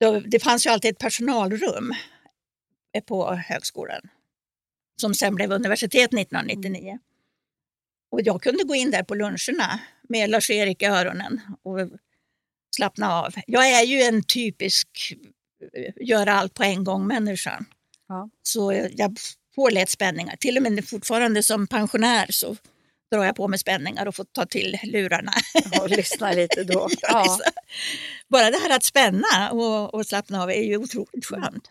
[0.00, 1.94] då, det fanns ju alltid ett personalrum
[3.06, 4.00] på högskolan
[5.00, 6.98] som sen blev universitet 1999.
[8.10, 11.78] Och jag kunde gå in där på luncherna med Lars-Erik i öronen och
[12.74, 13.34] slappna av.
[13.46, 14.88] Jag är ju en typisk
[15.76, 17.64] eh, göra allt på en gång människa.
[18.08, 18.28] Ja.
[18.42, 19.16] Så jag
[19.54, 20.36] får lätt spänningar.
[20.36, 22.56] Till och med fortfarande som pensionär så
[23.12, 25.32] drar jag på mig spänningar och får ta till lurarna.
[25.80, 26.88] Och lyssna lite då.
[27.00, 27.38] Ja.
[28.28, 31.70] Bara det här att spänna och, och slappna av är ju otroligt skönt.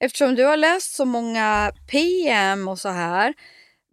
[0.00, 3.34] Eftersom du har läst så många PM och så här.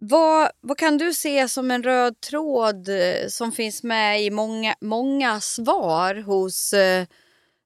[0.08, 4.74] Vad, vad kan du se som en röd tråd eh, som finns med i många,
[4.80, 7.06] många svar hos eh,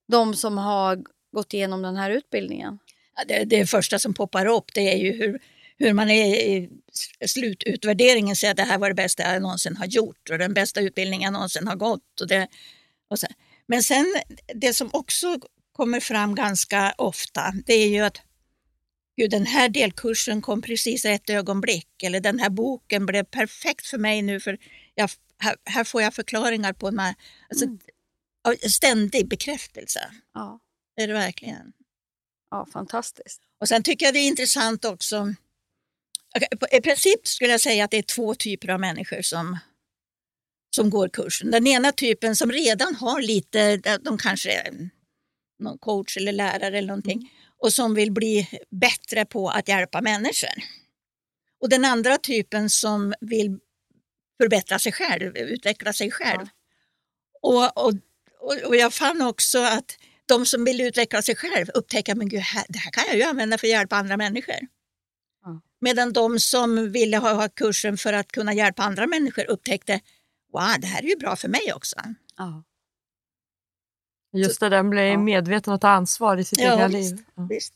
[0.08, 2.78] de som har gått igenom den här utbildningen?
[3.16, 5.40] Ja, det, det första som poppar upp det är ju hur,
[5.78, 6.70] hur man är i
[7.26, 10.80] slututvärderingen säger att det här var det bästa jag någonsin har gjort och den bästa
[10.80, 12.20] utbildningen jag någonsin har gått.
[12.20, 12.48] Och det,
[13.10, 13.26] och så.
[13.66, 14.06] Men sen
[14.54, 15.38] det som också
[15.72, 18.20] kommer fram ganska ofta det är ju att
[19.18, 23.86] Gud, den här delkursen kom precis i ett ögonblick eller den här boken blev perfekt
[23.86, 24.58] för mig nu för
[24.94, 28.58] jag, här, här får jag förklaringar på en alltså, Mm.
[28.70, 30.10] ständig bekräftelse.
[30.34, 30.60] Ja,
[30.96, 31.72] Det är det verkligen.
[32.50, 33.40] ja fantastiskt.
[33.60, 35.34] Och sen tycker jag det är intressant också.
[36.72, 39.58] I princip skulle jag säga att det är två typer av människor som,
[40.76, 41.50] som går kursen.
[41.50, 44.90] Den ena typen som redan har lite, de kanske är
[45.58, 50.54] någon coach eller lärare eller någonting och som vill bli bättre på att hjälpa människor.
[51.60, 53.58] Och den andra typen som vill
[54.42, 56.46] förbättra sig själv, utveckla sig själv.
[57.42, 57.92] Och, och,
[58.40, 62.42] och, och jag fann också att de som vill utveckla sig själv upptäcker men gud,
[62.68, 64.56] det här kan jag ju använda för att hjälpa andra människor.
[65.44, 65.60] Ja.
[65.80, 70.00] Medan de som ville ha, ha kursen för att kunna hjälpa andra människor upptäckte
[70.52, 71.96] wow, det här är ju bra för mig också.
[72.36, 72.64] Ja.
[74.32, 75.18] Just det, den blir Ja.
[75.18, 77.12] medveten och tar ansvar i sitt Ja, egna visst.
[77.16, 77.24] liv.
[77.34, 77.46] Ja.
[77.50, 77.74] Visst.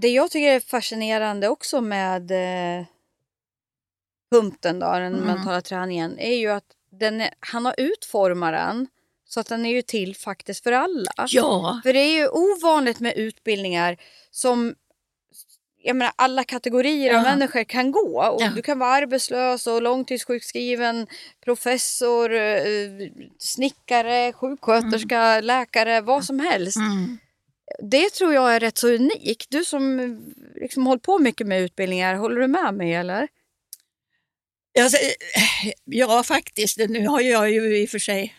[0.00, 2.84] Det jag tycker är fascinerande också med eh,
[4.34, 5.20] punkten, då, den Mm.
[5.26, 8.86] mentala träningen, är ju att den är, han har utformat den
[9.24, 11.10] så att den är ju till faktiskt för alla.
[11.28, 13.96] Ja, För det är ju ovanligt med utbildningar
[14.30, 14.74] som
[15.82, 18.24] jag menar, alla kategorier av människor kan gå.
[18.28, 18.52] Och Ja.
[18.54, 21.06] Du kan vara arbetslös och långtidssjukskriven,
[21.44, 22.64] professor, eh,
[23.38, 26.76] snickare, sjuksköterska, läkare, vad som helst.
[26.76, 27.18] mm.
[27.82, 29.46] Det tror jag är rätt så unikt.
[29.50, 30.00] Du som
[30.54, 33.28] liksom hållit på mycket med utbildningar, håller du med mig eller?
[34.80, 34.96] Alltså,
[35.84, 36.78] ja faktiskt.
[36.88, 38.34] Nu har jag ju i och för sig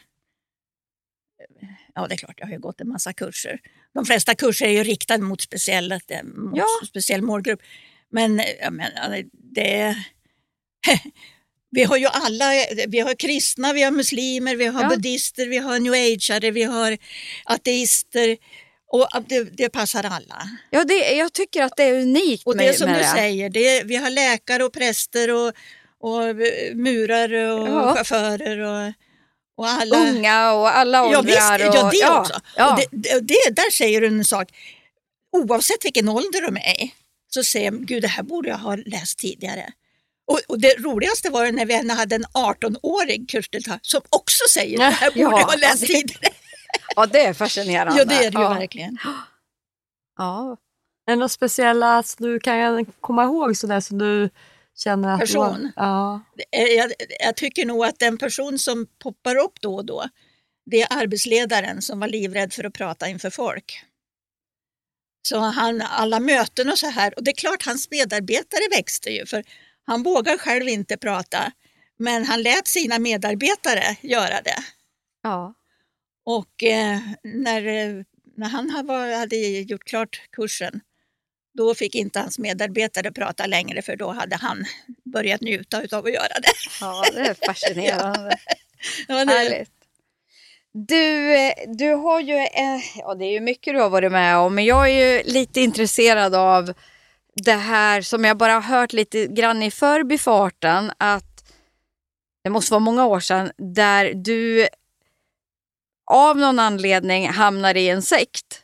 [1.96, 3.60] Ja, det är klart, jag har ju gått en massa kurser.
[3.94, 6.66] De flesta kurser är ju riktade mot, speciella, mot Ja.
[6.88, 7.60] speciell målgrupp.
[8.12, 9.24] Men eh, jag menar,
[9.56, 9.96] det...
[11.74, 12.46] Vi har ju alla,
[12.88, 14.90] vi har kristna, vi har muslimer, vi har Ja.
[14.90, 16.98] buddister, vi har new ageare, vi har
[17.46, 18.38] ateister.
[18.88, 20.50] Och det, det passar alla.
[20.70, 23.08] Ja, det, jag tycker att det är unikt Och med, det som med du det.
[23.10, 25.54] säger, det, vi har läkare och präster och,
[26.00, 27.94] och eh, murare och Ja.
[27.96, 28.94] chaufförer och,
[29.62, 29.98] och alla.
[29.98, 31.60] Unga och alla åldrar.
[31.60, 32.40] Ja, visst, och, ja det också.
[32.56, 32.74] Ja.
[32.74, 34.50] Och det, det, där säger du en sak.
[35.32, 36.94] Oavsett vilken ålder de är i,
[37.34, 39.74] så säger de, gud det här borde jag ha läst tidigare.
[40.28, 44.78] Och, och det roligaste var det när vi hade en 18-årig kursdeltagare som också säger,
[44.78, 46.34] det här borde Ja, jag ha läst tidigare.
[46.96, 48.00] ja, det är fascinerande.
[48.00, 48.54] Ja, det är det ju ja.
[48.54, 48.98] verkligen.
[50.18, 50.58] Ja.
[51.08, 54.30] Är det något speciella som du kan komma ihåg sådär som du
[54.78, 55.20] känner att...
[55.20, 55.72] Person?
[55.76, 56.22] Ja.
[56.52, 60.06] Eh, jag, jag tycker nog att den person som poppar upp då och då,
[60.66, 63.84] det är arbetsledaren som var livrädd för att prata inför folk.
[65.28, 69.26] Så han, alla möten och så här, och det är klart hans medarbetare växte ju,
[69.26, 69.44] för
[69.84, 71.52] han vågar själv inte prata,
[71.98, 74.64] men han lät sina medarbetare göra det.
[75.24, 75.54] Ja.
[76.26, 77.62] Och eh, när,
[78.38, 78.70] när han
[79.20, 80.82] hade gjort klart kursen,
[81.54, 84.66] då fick inte hans medarbetare prata längre, för då hade han
[85.04, 86.54] börjat njuta av att göra det.
[86.82, 88.38] ja, det är fascinerande.
[89.08, 89.72] Ja, det, Härligt.
[90.74, 91.36] Du,
[91.68, 94.66] du har ju, eh, ja det är ju mycket du har varit med om, men
[94.66, 96.74] jag är ju lite intresserad av
[97.36, 101.54] det här som jag bara har hört lite grann i förbifarten att
[102.44, 104.68] det måste vara många år sedan där du
[106.12, 108.61] av någon anledning hamnar i en sekt.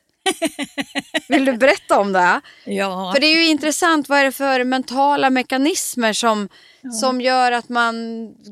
[1.28, 2.42] Vill du berätta om det?
[2.66, 3.12] ja.
[3.14, 6.50] För det är ju intressant, vad är det för mentala mekanismer som,
[7.02, 7.96] som gör att man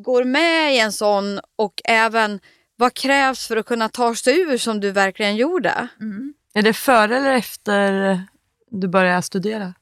[0.03, 2.39] går med i en sån och även
[2.75, 5.87] vad krävs för att kunna ta sig ur som du verkligen gjorde?
[6.01, 6.33] Mm.
[6.53, 8.21] Är det före eller efter
[8.71, 9.73] du började studera?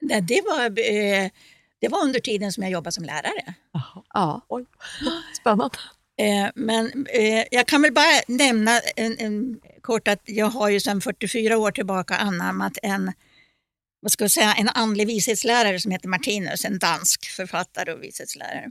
[0.00, 1.30] Nej, det, var, eh,
[1.80, 3.54] det var under tiden som jag jobbade som lärare.
[3.72, 4.02] Jaha.
[4.14, 4.40] Ja.
[4.48, 4.66] Oj,
[5.40, 5.78] spännande.
[6.22, 10.80] Eh, men eh, jag kan väl bara nämna en, en, kort att jag har ju
[10.80, 13.12] sedan 44 år tillbaka anammat en,
[14.00, 18.70] vad ska jag säga, en andlig vishetslärare som heter Martinus, en dansk författare och vishetslärare.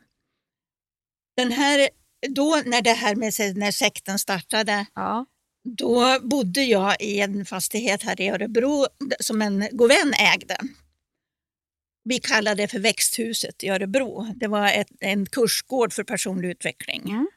[1.38, 1.90] Den här,
[2.30, 5.26] då när det här med när sekten startade, Ja.
[5.78, 8.86] då bodde jag i en fastighet här i Örebro
[9.20, 10.58] som en god vän ägde.
[12.04, 14.34] Vi kallade det för växthuset i Örebro.
[14.36, 17.02] Det var ett, en kursgård för personlig utveckling.
[17.10, 17.28] Mm.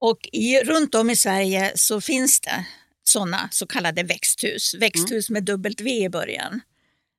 [0.00, 2.66] Och i, runt om i Sverige så finns det
[3.04, 4.74] sådana så kallade växthus.
[4.74, 6.60] Växthus med dubbelt V i början.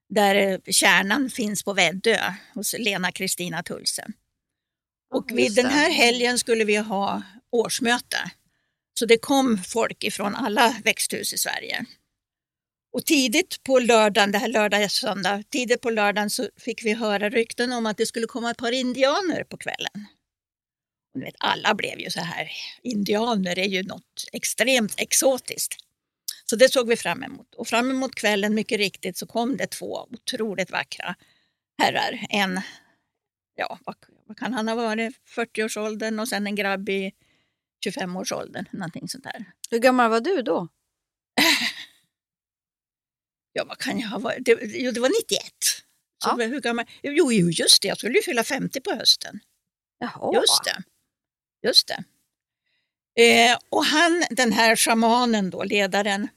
[0.10, 4.08] Där eh, kärnan finns på Väddö hos Lena Kristina Tulse.
[5.14, 8.32] Och vid den här helgen skulle vi ha årsmöte.
[9.00, 11.86] Så det kom folk ifrån alla växthus i Sverige.
[12.94, 17.30] Och tidigt på lördagen, det här lördag söndag, tidigt på lördagen så fick vi höra
[17.30, 20.08] rykten om att det skulle komma ett par indianer på kvällen.
[21.14, 22.52] Vet, alla blev ju så här,
[22.84, 25.76] indianer är ju något extremt exotiskt.
[26.46, 27.56] Så det såg vi fram emot.
[27.56, 31.16] Och fram emot kvällen, mycket riktigt, så kom det två otroligt vackra
[31.78, 32.26] herrar.
[32.30, 32.62] En,
[33.56, 33.96] ja, vad,
[34.26, 37.12] vad kan han ha varit, 40-årsåldern och sen en grabb i
[37.86, 39.46] 25-årsåldern, någonting sånt där.
[39.72, 40.68] Hur gammal var du då?
[43.54, 44.46] Ja, vad kan jag ha varit?
[44.46, 45.44] Det, jo, det var 91.
[46.24, 46.46] Så Ja.
[46.46, 46.86] hur gammal?
[47.04, 49.40] Jo, jo, just det, jag skulle ju fylla 50 på hösten.
[50.00, 50.32] Jaha.
[50.34, 50.84] Just det.
[51.64, 52.04] Just det.
[53.24, 56.28] Eh, och han, den här shamanen då, ledaren,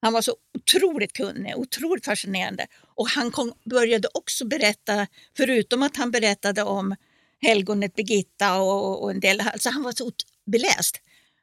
[0.00, 2.66] han var så otroligt kunnig, otroligt fascinerande.
[2.80, 6.96] Och han kom, började också berätta, förutom att han berättade om
[7.40, 10.12] helgonet Birgitta och, och en del, alltså han var så
[10.46, 11.00] beläst,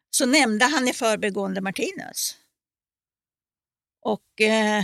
[0.10, 2.36] så nämnde han i förbigående Martinus.
[4.02, 4.84] Och, eh,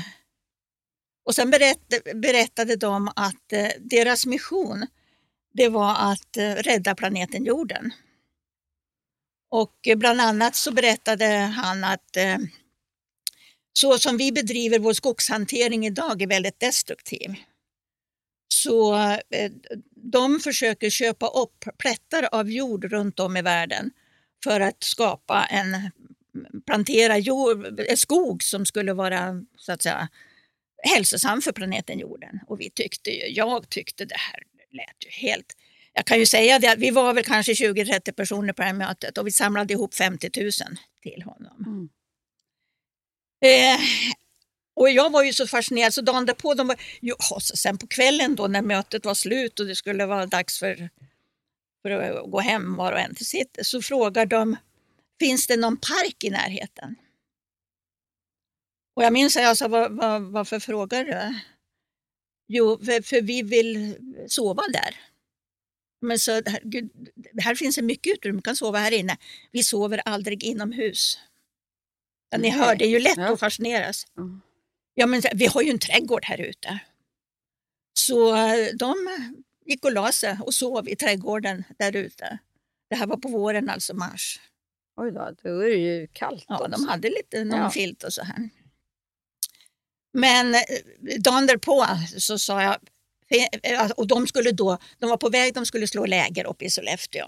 [1.26, 4.88] och sen berätt, berättade de att eh, deras mission
[5.54, 7.94] det var att eh, rädda planeten jorden.
[9.50, 12.38] Och eh, bland annat så berättade han att eh,
[13.74, 17.36] så som vi bedriver vår skogshantering idag är väldigt destruktiv.
[18.48, 19.52] Så eh,
[19.96, 23.92] de försöker köpa upp plättar av jord runt om i världen
[24.44, 25.92] för att skapa en
[26.66, 30.10] plantera jord, en skog som skulle vara så att säga
[30.84, 32.40] hälsosam för planeten jorden.
[32.48, 35.56] Och vi tyckte ju, jag tyckte det här lät ju helt...
[35.98, 38.74] Jag kan ju säga det, att vi var väl kanske 20-30 personer på det här
[38.74, 40.52] mötet och vi samlade ihop 50 000
[41.02, 41.64] till honom.
[41.66, 41.90] Mm.
[43.46, 43.80] Eh,
[44.76, 46.78] och jag var ju så fascinerad så dagen därpå, de var,
[47.40, 50.90] så sen på kvällen då när mötet var slut och det skulle vara dags för,
[51.82, 54.58] för att gå hem var och en till sitt, så frågar de,
[55.20, 56.96] finns det någon park i närheten?
[58.96, 61.40] Och jag minns att jag sa, var, var, varför frågar du?
[62.48, 64.96] Jo, för, för vi vill sova där.
[66.08, 66.90] Men så, här, gud,
[67.42, 69.18] här finns det mycket utrymme, vi kan sova här inne.
[69.52, 71.20] Vi sover aldrig inomhus.
[72.30, 73.34] Ja, ni hör, det är ju lätt Ja.
[73.34, 74.06] att fascineras.
[74.18, 74.42] Mm.
[74.94, 76.80] Ja, men vi har ju en trädgård här ute.
[78.00, 78.96] Så eh, de
[79.66, 82.38] gick och la sig och sov i trädgården där ute.
[82.90, 84.40] Det här var på våren, alltså mars.
[84.98, 86.72] Oj då, då är det ju kallt Ja, också.
[86.72, 87.70] de hade lite någon Ja.
[87.70, 88.50] filt och så här.
[90.14, 90.62] Men eh,
[91.20, 91.86] dagen därpå
[92.18, 92.78] så sa jag,
[93.30, 96.66] Eh, alltså, och de skulle då, de var på väg, de skulle slå läger uppe
[96.66, 97.26] i Sollefteå.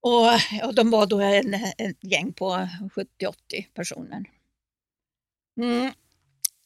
[0.00, 0.28] Och,
[0.68, 3.34] och de var då en, ett gäng på 70-80
[3.74, 4.24] personer.
[5.60, 5.92] Mm.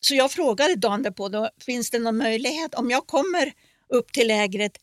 [0.01, 3.53] Så jag frågade dagen därpå, då, finns det någon möjlighet, om jag kommer
[3.89, 4.79] upp till lägret,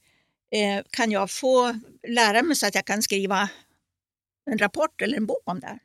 [0.52, 3.50] eh, kan jag få lära mig så att jag kan skriva
[4.52, 5.80] en rapport eller en bok om det här?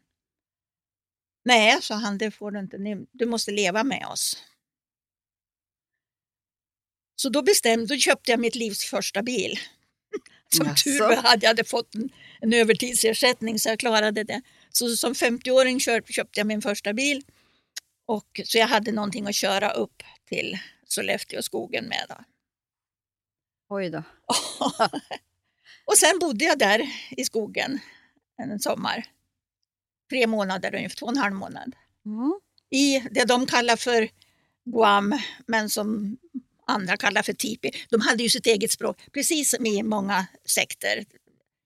[1.44, 3.06] Nej, sa han, det får du inte.
[3.12, 4.44] Du måste leva med oss.
[7.20, 9.58] Så då bestämde, då köpte jag mitt livs första bil.
[10.56, 10.90] Som Jaså?
[10.90, 14.42] tur var hade jag hade fått en, en övertidsersättning så jag klarade det.
[14.72, 17.22] Så som 50-åring kör- köpte jag min första bil.
[18.06, 22.04] Och, så jag hade någonting att köra upp till Sollefteå skogen med.
[22.08, 22.14] Då.
[23.68, 24.02] Oj då.
[25.84, 27.80] och sen bodde jag där i skogen
[28.38, 29.06] en sommar.
[30.10, 31.74] Tre månader ungefär, två och en halv månad.
[32.06, 32.40] Mm.
[32.70, 34.08] I det de kallar för
[34.64, 36.16] Guam, men som
[36.68, 37.70] andra kallar för tipi.
[37.90, 38.96] De hade ju sitt eget språk.
[39.12, 41.04] Precis som i många sekter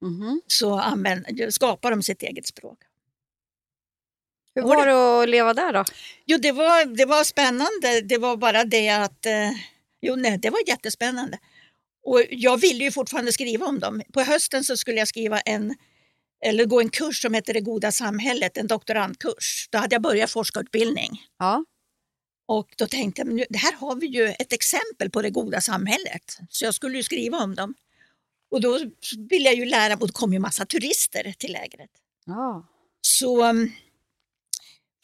[0.02, 0.40] Mhm.
[0.46, 2.78] så använder, skapar de sitt eget språk.
[4.54, 5.84] Hur var det att leva där då?
[6.26, 8.00] Jo, det var, det var spännande.
[8.04, 9.26] Det var bara det att...
[9.26, 9.50] Eh,
[10.02, 11.38] jo, nej, det var jättespännande.
[12.04, 14.02] Och jag ville ju fortfarande skriva om dem.
[14.12, 15.74] På hösten så skulle jag skriva en
[16.44, 19.68] eller gå en kurs som heter Det goda samhället, en doktorandkurs.
[19.70, 21.10] Då hade jag börjat forskarutbildning.
[21.38, 21.64] Ja.
[22.52, 25.60] Och då tänkte jag, men det här har vi ju ett exempel på det goda
[25.60, 26.38] samhället.
[26.48, 27.74] Så jag skulle ju skriva om dem.
[28.50, 28.78] Och då
[29.30, 31.90] ville jag ju lära och det kom ju massa turister till lägret.
[32.26, 32.68] ja.
[33.00, 33.72] Så um,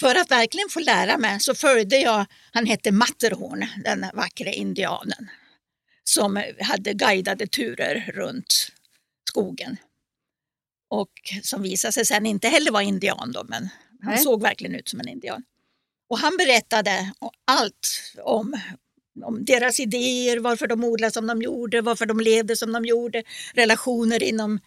[0.01, 5.31] för att verkligen få lära mig så följde jag, han hette Matterhorn, den vackra indianen,
[6.05, 8.73] som hade guidade turer runt
[9.31, 9.77] skogen.
[10.89, 13.69] Och som visade sig sen inte heller vara indian då, men
[14.03, 14.19] han Nej.
[14.19, 15.45] såg verkligen ut som en indian.
[16.09, 17.13] Och han berättade
[17.45, 18.61] allt om,
[19.25, 23.23] om deras idéer, varför de odlade som de gjorde, varför de levde som de gjorde,
[23.55, 24.61] relationer inom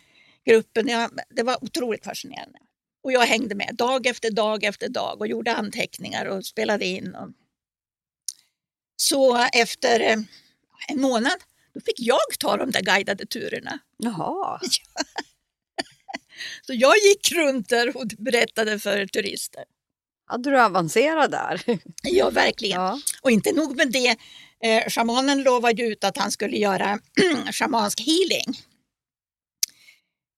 [0.45, 0.87] gruppen.
[0.87, 2.59] Ja, det var otroligt fascinerande.
[3.03, 7.15] Och jag hängde med dag efter dag efter dag och gjorde anteckningar och spelade in.
[7.15, 7.29] Och...
[8.95, 10.17] Så efter eh,
[10.87, 11.37] en månad
[11.73, 13.79] då fick jag ta de där guidade turerna.
[13.97, 14.59] Jaha.
[16.61, 19.63] Så jag gick runt där och berättade för turister.
[20.31, 21.61] Hade du avancerat där?
[22.03, 22.81] Ja, verkligen.
[22.81, 22.99] Ja.
[23.21, 24.17] Och inte nog med det,
[24.63, 26.99] eh, shamanen lovade ut att han skulle göra
[27.51, 28.57] shamansk healing.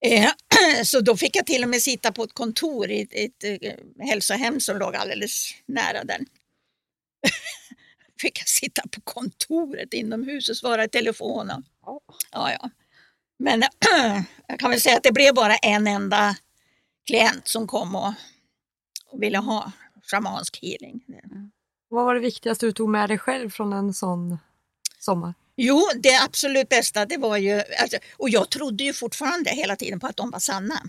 [0.05, 0.31] Eh,
[0.83, 3.13] så då fick jag till och med sitta på ett kontor i ett,
[3.43, 6.17] ett eh, hälsohem som låg alldeles nära där.
[8.21, 11.51] fick jag sitta på kontoret inomhus och svara i telefon.
[11.85, 12.69] och- Ja, ja.
[13.39, 13.63] Men
[14.47, 16.35] jag kan väl säga att det blev bara en enda
[17.07, 18.13] klient som kom och,
[19.05, 19.71] och ville ha
[20.11, 21.03] shamansk healing.
[21.89, 24.37] Vad var det viktigaste du tog med dig själv från en sån
[24.99, 25.33] sommar?
[25.55, 29.99] Jo, det absolut bästa det var ju, alltså, och jag trodde ju fortfarande hela tiden
[29.99, 30.83] på att de var sanna.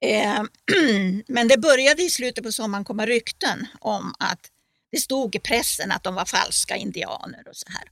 [0.00, 0.42] Eh,
[1.26, 4.50] men det började i slutet på sommaren komma rykten om att
[4.90, 7.90] det stod i pressen att de var falska indianer och så här.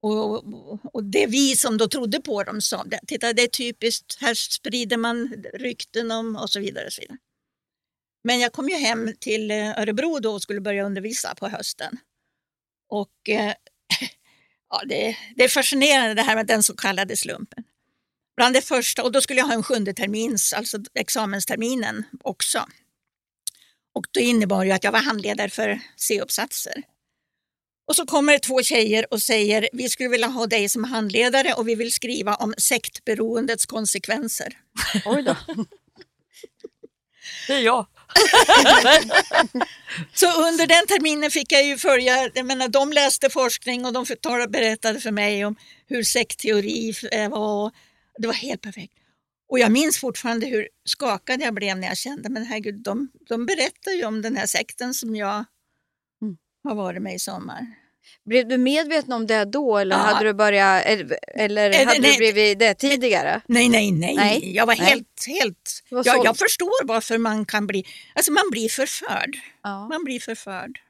[0.00, 0.44] Och,
[0.94, 4.34] och, det vi som då trodde på dem sa, "Det- titta det är typiskt, här
[4.34, 6.86] sprider man rykten om och så vidare.
[6.86, 7.18] Och så vidare.
[8.24, 11.98] Men jag kom ju hem till eh, Örebro då och skulle börja undervisa på hösten.
[12.88, 13.54] Och eh,
[14.70, 17.64] ja, det, det är fascinerande det här med den så kallade slumpen.
[18.36, 22.66] Bland det första, och då skulle jag ha en sjunde termins, alltså examensterminen också.
[23.94, 26.82] Och det innebar ju att jag var handledare för C-uppsatser.
[27.86, 31.52] Och så kommer det två tjejer och säger vi skulle vilja ha dig som handledare
[31.52, 34.58] och vi vill skriva om sektberoendets konsekvenser.
[35.04, 35.36] Oj då.
[37.46, 37.86] Det är jag.
[40.14, 44.06] Så under den terminen fick jag ju följa, jag menar, de läste forskning och de
[44.48, 45.56] berättade för mig om
[45.86, 47.72] hur sektteori eh, var.
[48.18, 48.92] Det var helt perfekt.
[49.48, 53.46] Och jag minns fortfarande hur skakad jag blev när jag kände, men herregud, de, de
[53.46, 55.44] berättar ju om den här sekten som jag
[56.22, 56.36] Mm.
[56.64, 57.66] har varit med i sommar.
[58.24, 60.02] Blev du medveten om det då eller Ja.
[60.02, 62.10] hade du börjat, eller, eller Eh, hade nej.
[62.12, 63.40] du blivit det tidigare?
[63.46, 64.16] Nej, nej, nej.
[64.16, 64.86] Nej, Jag var nej.
[64.86, 65.82] helt, helt...
[65.90, 67.84] Var Jag, jag förstår varför man kan bli...
[68.14, 69.36] Alltså man blir förförd.
[69.62, 69.88] Ja.
[69.88, 70.80] Man blir förförd.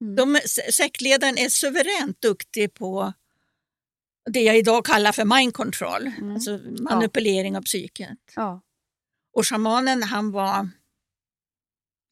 [0.00, 0.16] Mm.
[0.16, 3.12] De, se- sektledaren är suveränt duktig på
[4.30, 6.34] det jag idag kallar för mind control, Mm.
[6.34, 8.18] alltså manipulering av psyket.
[8.36, 8.60] Ja.
[9.32, 10.68] Och shamanen han var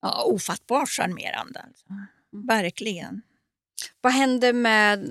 [0.03, 1.61] ja, ofattbart charmerande.
[1.61, 1.85] Alltså.
[1.91, 2.47] Mm.
[2.47, 3.23] Verkligen.
[4.01, 5.09] Vad hände med,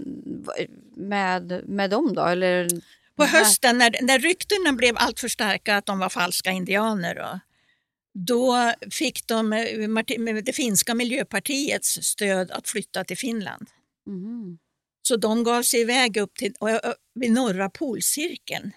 [0.96, 2.26] med, med dem då?
[2.26, 2.70] Eller,
[3.16, 7.40] På hösten när, när ryktena blev allt för starka att de var falska indianer och,
[8.26, 9.50] då fick de
[10.44, 13.68] det finska miljöpartiets stöd att flytta till Finland.
[14.06, 14.60] Mhm.
[15.02, 16.54] Så de gav sig iväg upp till,
[17.16, 18.72] vid norra polcirkeln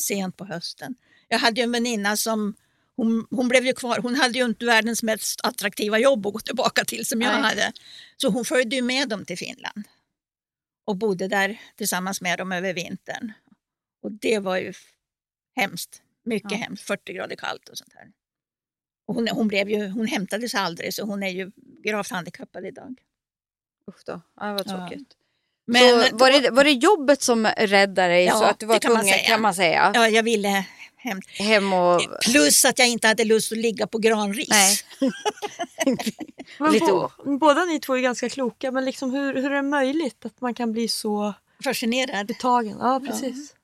[0.00, 0.94] sent på hösten.
[1.28, 2.54] Jag hade ju en väninna som
[3.02, 3.98] hon, hon blev ju kvar.
[3.98, 7.42] Hon hade ju inte världens mest attraktiva jobb att gå tillbaka till som jag Nej.
[7.42, 7.72] hade.
[8.16, 9.82] Så hon följde ju med dem till Finland
[10.86, 13.32] och bodde där tillsammans med dem över vintern.
[14.02, 14.72] Och det var ju
[15.56, 16.02] hemskt.
[16.24, 16.56] Mycket Ja.
[16.58, 16.86] hemskt.
[16.86, 18.08] 40 grader kallt och sånt här.
[19.06, 21.50] Och hon, hon, blev ju, hon hämtades aldrig så hon är ju
[21.84, 22.94] gravt handikappad idag.
[23.88, 24.88] Usch då, ja, vad Ja.
[24.88, 25.16] tråkigt.
[25.66, 28.74] Men så var, det, var det jobbet som räddade dig Ja, så att du var
[28.74, 29.28] det kan man tvungen säga.
[29.28, 29.90] kan man säga?
[29.94, 30.66] Ja, jag ville
[31.02, 31.20] hem.
[31.38, 32.00] Hem och...
[32.24, 34.48] Plus att jag inte hade lust att ligga på granris.
[34.50, 34.78] Nej.
[36.72, 40.24] Lite bo, båda ni två är ganska kloka, men liksom hur, hur är det möjligt
[40.24, 41.34] att man kan bli så
[41.64, 42.26] Fascinerad.
[42.26, 42.76] betagen?
[42.80, 43.54] Ja, precis.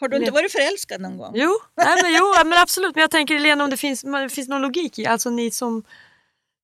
[0.00, 1.32] Har du inte varit förälskad någon gång?
[1.34, 2.94] Jo, nej, men, jo men absolut.
[2.94, 5.82] Men jag tänker Helena om det finns, det finns någon logik i Alltså ni som,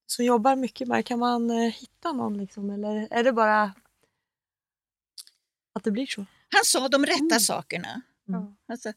[0.06, 2.70] som jobbar mycket med kan man eh, hitta någon liksom?
[2.70, 3.62] Eller är det bara
[5.74, 6.26] att det blir så?
[6.48, 7.40] Han sa de rätta Mm.
[7.40, 8.02] sakerna.
[8.28, 8.56] Mm.
[8.68, 8.92] Alltså,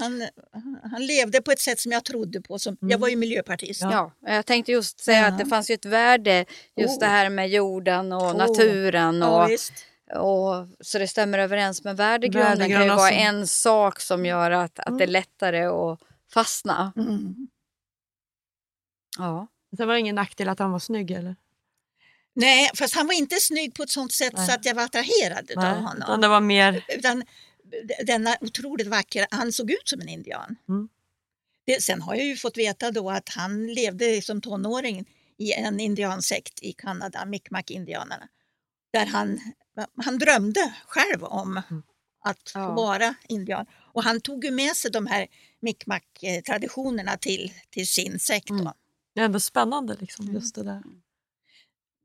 [0.00, 0.28] han,
[0.92, 2.58] han levde på ett sätt som jag trodde på.
[2.58, 3.80] Som, Jag var ju miljöpartist.
[3.82, 5.26] Ja, jag tänkte just säga Ja.
[5.26, 6.44] att det fanns ju ett värde
[6.76, 7.00] just Oh.
[7.00, 8.36] det här med jorden och Oh.
[8.36, 9.72] naturen Ja, och visst.
[10.14, 14.78] Och, så det stämmer överens med värdegrunden kan ju vara en sak som gör att,
[14.78, 16.00] att det är lättare att
[16.34, 16.92] fastna.
[16.96, 17.48] Mm.
[19.18, 19.46] Ja.
[19.76, 21.36] Sen var det ingen nackdel att han var snygg eller?
[22.34, 24.46] Nej, fast han var inte snygg på ett sånt sätt Nej.
[24.46, 26.20] så att jag var attraherad av Nej, utan honom.
[26.20, 26.84] det var mer...
[26.88, 27.22] Utan
[28.06, 30.56] denna otroligt vackra, han såg ut som en indian.
[30.68, 30.88] Mm.
[31.66, 35.08] Det, sen har jag ju fått veta då att han levde som tonåring
[35.38, 38.28] i en indiansekt i Kanada, Mi'kmaq-indianerna.
[38.92, 39.40] Där han,
[40.04, 41.62] han drömde själv om
[42.24, 42.72] att få Ja.
[42.74, 43.66] vara indian.
[43.92, 45.26] Och han tog ju med sig de här
[45.60, 48.48] Mi'kmaq-traditionerna till, till sin sekt.
[48.48, 48.54] Då.
[48.54, 48.72] Mm.
[49.14, 50.82] Det är ändå spännande liksom, just det där.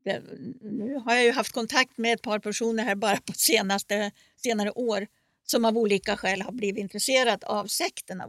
[0.04, 0.22] Det,
[0.60, 4.70] nu har jag ju haft kontakt med ett par personer här bara på senaste, senare
[4.70, 5.06] år
[5.52, 8.22] som av olika skäl har blivit intresserade av sekten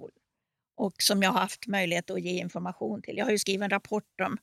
[0.75, 3.17] och som jag har haft möjlighet att ge information till.
[3.17, 4.37] Jag har ju skrivit en rapport om,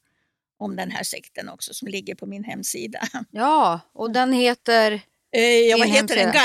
[0.59, 3.01] om den här sekten också som ligger på min hemsida.
[3.31, 5.01] ja, och den heter...
[5.33, 6.33] Eh, ja, vad heter den?
[6.33, 6.39] hemsida?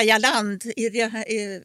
[0.71, 1.63] I,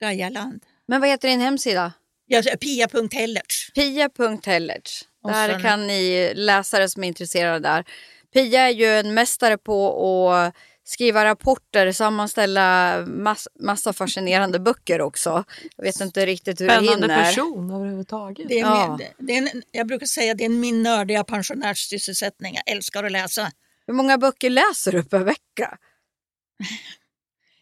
[0.00, 0.64] Gajaland.
[0.86, 1.92] Men vad heter din hemsida?
[2.26, 3.72] Ja, Pia.hellertz.
[3.74, 5.08] Pia.hellertz.
[5.24, 7.84] Där sen- kan ni läsare som är intresserade där.
[8.32, 10.54] Pia är ju en mästare på att
[10.92, 15.44] skriva rapporter, sammanställa mass, massa fascinerande böcker också.
[15.76, 17.24] Jag vet inte riktigt hur Spännande du hinner.
[17.24, 18.48] person överhuvudtaget.
[18.48, 18.96] Det är Ja.
[18.98, 22.54] min, det är en, jag brukar säga att det är min nördiga pensionärssysselsättning.
[22.54, 23.52] Jag älskar att läsa.
[23.86, 25.78] Hur många böcker läser du per vecka?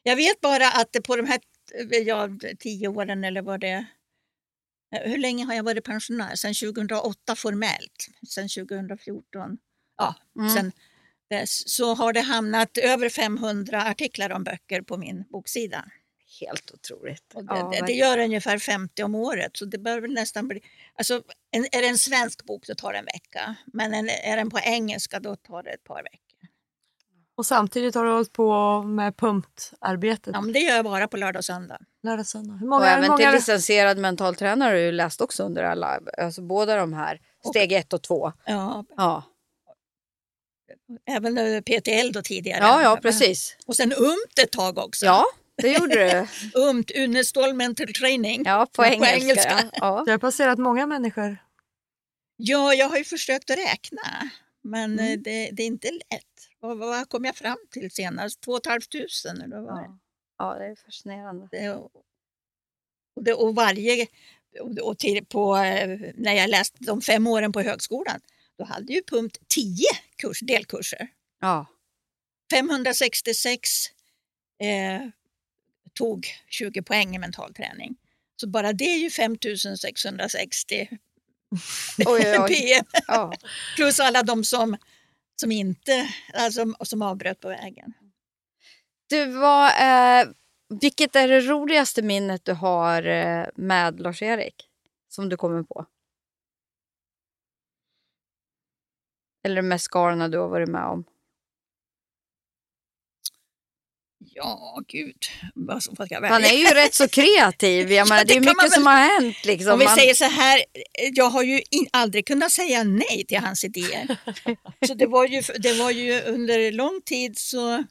[0.02, 1.40] Jag vet bara att på de här
[1.92, 2.28] eh, ja,
[2.58, 3.86] tio åren eller vad det är.
[5.04, 6.34] Hur länge har jag varit pensionär?
[6.34, 8.06] Sen 2008 formellt.
[8.28, 9.58] Sen 2014.
[9.98, 10.50] Ja, Mm.
[10.54, 10.72] sen.
[11.44, 15.84] Så har det hamnat över 500 artiklar om böcker på min boksida.
[16.40, 17.34] Helt otroligt.
[17.34, 19.56] Och det, Ja, det, det gör ungefär 50 om året.
[19.56, 20.60] Så det bör väl nästan bli...
[20.94, 23.54] Alltså, en, är det en svensk bok så tar det en vecka.
[23.66, 26.48] Men en, är den på engelska då tar det ett par veckor.
[27.36, 30.34] Och samtidigt har du hållit på med punktarbetet.
[30.34, 31.78] Ja, men det gör jag bara på lördag och söndag.
[32.02, 32.54] Lördag, söndag.
[32.54, 35.62] Hur och många, hur även till många, licensierad mental tränare har du läst också under
[35.62, 38.32] alla, alltså båda de här, steg ett och två.
[38.44, 39.22] Ja, Ja,
[41.06, 42.60] även PTL då tidigare.
[42.60, 43.56] ja, ja precis.
[43.66, 45.06] Och sen UMT ett tag också.
[45.06, 45.24] Ja,
[45.56, 46.26] det gjorde du.
[46.60, 48.42] UMT, Unestål Mental Training.
[48.46, 49.14] Ja, på På engelska.
[49.16, 49.64] engelska.
[49.72, 50.02] Ja.
[50.06, 51.36] det har passerat många människor.
[52.36, 54.02] Ja, jag har ju försökt att räkna,
[54.62, 55.12] men Mm.
[55.12, 56.48] eh, det, det är inte lätt.
[56.60, 58.40] Vad, vad kom jag fram till senast?
[58.40, 58.80] 2 500
[59.44, 59.88] eller vad var det?
[59.88, 59.98] Ja.
[60.38, 61.48] ja, det är fascinerande.
[61.50, 61.70] det?
[61.70, 61.90] Och,
[63.24, 64.06] det, och varje...
[64.60, 68.20] Och, och till, på, eh, när jag läste de fem åren på högskolan,
[68.60, 69.84] då hade ju PUMT 10
[70.16, 71.08] kurs, delkurser.
[71.40, 71.66] Ja,
[72.52, 73.68] 566
[74.62, 75.08] eh,
[75.94, 77.96] tog 20 poäng i mental träning.
[78.36, 80.88] Så bara det är ju 5660
[82.06, 82.48] oj, oj.
[82.48, 82.84] PM.
[83.06, 83.32] Ja.
[83.76, 84.76] Plus alla de som,
[85.40, 87.92] som inte, alltså som avbröt på vägen.
[89.06, 90.28] Du, vad, eh,
[90.80, 94.54] vilket är det roligaste minnet du har eh, med Lars-Erik?
[95.08, 95.86] Som du kommer på?
[99.44, 101.04] Eller det mest galna du har varit med om?
[104.34, 105.16] Ja, gud.
[105.98, 106.28] Välja?
[106.28, 107.92] Han är ju rätt så kreativ.
[107.92, 109.44] Jag Ja, menar, det är det kan man mycket som väl- har hänt.
[109.44, 109.72] Liksom.
[109.72, 110.64] Om vi Man- säger så här,
[111.14, 114.16] jag har ju in, aldrig kunnat säga nej till hans idéer.
[114.86, 117.84] så det var ju, det var ju under lång tid så,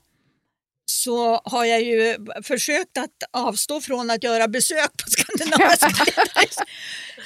[0.90, 6.06] så har jag ju försökt att avstå från att göra besök på Skandinaviska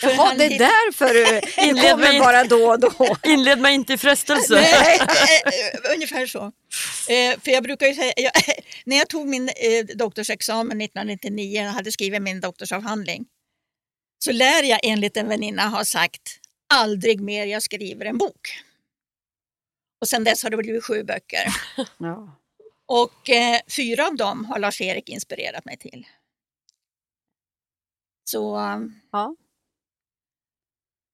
[0.01, 3.17] Jaha, det är därför du Inled kommer med- bara då och då.
[3.23, 4.53] Inled mig inte i frestelse.
[4.53, 6.45] Nej, eh, ungefär så.
[7.09, 8.31] Eh, för jag brukar ju säga, jag,
[8.85, 13.25] när jag tog min eh, doktorsexamen 1999, jag hade skrivit min doktorsavhandling,
[14.19, 16.39] så lär jag enligt en väninna ha sagt
[16.73, 18.59] aldrig mer jag skriver en bok.
[20.01, 21.47] Och sen dess har det blivit sju böcker.
[21.97, 22.39] Ja.
[23.01, 26.07] Och eh, fyra av dem har Lars-Erik inspirerat mig till.
[28.29, 28.55] Så
[29.11, 29.35] Ja.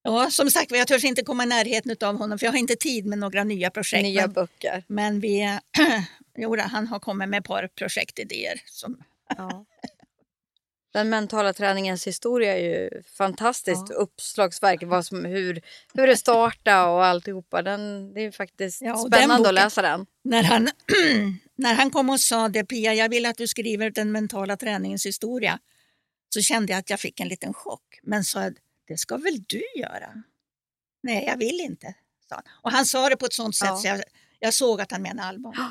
[0.02, 2.76] ja, som sagt jag törs inte komma i närheten av honom för jag har inte
[2.76, 4.02] tid med några nya projekt.
[4.02, 4.84] Nya Men- böcker.
[4.88, 5.58] Men vi,
[6.36, 8.62] jo, han har kommit med ett par projektidéer.
[8.66, 9.02] Som,
[9.36, 9.64] Ja.
[10.92, 14.82] Den mentala träningens historia är ju fantastiskt uppslagsverk.
[14.82, 15.62] Vad som, hur,
[15.94, 17.62] hur det startade och alltihopa.
[17.62, 20.06] Den, det är faktiskt Ja, spännande att boken- läsa den.
[20.24, 20.68] när, han,
[21.60, 25.06] när han kom och sa det, Pia, jag vill att du skriver den mentala träningens
[25.06, 25.58] historia,
[26.34, 28.00] så kände jag att jag fick en liten chock.
[28.02, 28.50] Men sa,
[28.88, 30.22] det ska väl du göra?
[31.02, 31.94] Nej, jag vill inte.
[32.28, 32.44] Sa han.
[32.62, 33.76] Och han sa det på ett sånt sätt Ja.
[33.76, 34.02] så jag,
[34.38, 35.56] jag såg att han menade allvar.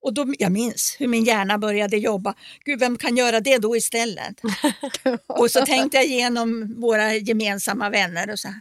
[0.00, 2.34] Och då, jag minns hur min hjärna började jobba.
[2.64, 4.40] Gud, vem kan göra det då istället?
[5.26, 8.60] och så tänkte jag igenom våra gemensamma vänner och så, här.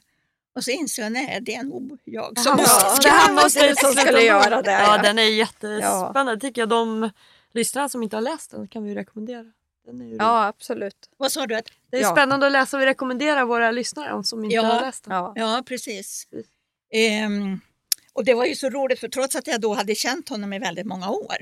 [0.57, 3.75] Och så insåg jag, nej, det är nog jag som Ja, måste det här måste
[3.75, 4.71] som skulle göra det.
[4.71, 5.01] Ja, Ja.
[5.03, 6.69] den är jättespännande tycker jag.
[6.69, 7.09] De
[7.53, 9.45] lyssnarna som inte har läst den kan vi rekommendera.
[9.85, 10.21] Den är ju rolig.
[10.21, 11.09] Ja, absolut.
[11.17, 11.55] Vad sa du?
[11.55, 12.11] Att, Det är ja.
[12.11, 14.61] spännande att läsa vi rekommenderar våra lyssnare om som inte Ja.
[14.63, 15.13] har läst den.
[15.15, 15.33] Ja.
[15.35, 16.25] ja, precis.
[16.31, 16.47] Precis.
[16.93, 17.59] Ehm,
[18.13, 20.59] och det var ju så roligt för trots att jag då hade känt honom i
[20.59, 21.37] väldigt många år.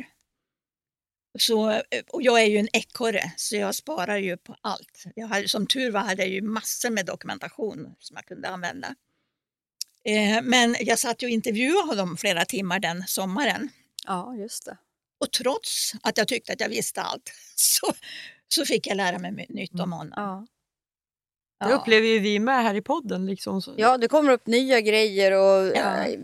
[1.39, 5.03] Så, och jag är ju en ekorre så jag sparar ju på allt.
[5.15, 8.87] Jag hade, som tur var hade jag ju massor med dokumentation som jag kunde använda.
[10.05, 13.69] Eh, men jag satt ju och intervjuade honom flera timmar den sommaren.
[14.05, 14.77] ja, just det.
[15.19, 17.93] Och trots att jag tyckte att jag visste allt så,
[18.47, 20.13] så fick jag lära mig nytt om honom.
[20.15, 20.47] Ja.
[21.67, 23.25] Det upplever ju vi med här i podden.
[23.25, 23.61] Liksom.
[23.77, 26.05] Ja, det kommer upp nya grejer och, Ja.
[26.05, 26.19] eh,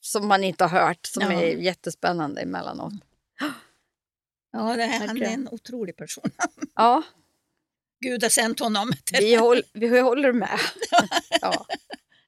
[0.00, 1.32] som man inte har hört som Ja.
[1.42, 2.92] är jättespännande emellanåt.
[4.52, 6.30] Ja, det här, han är en otrolig person.
[6.74, 7.02] Ja,
[8.00, 10.58] Gud har sänt honom, till, vi, håll, vi håller med.
[11.40, 11.66] Ja.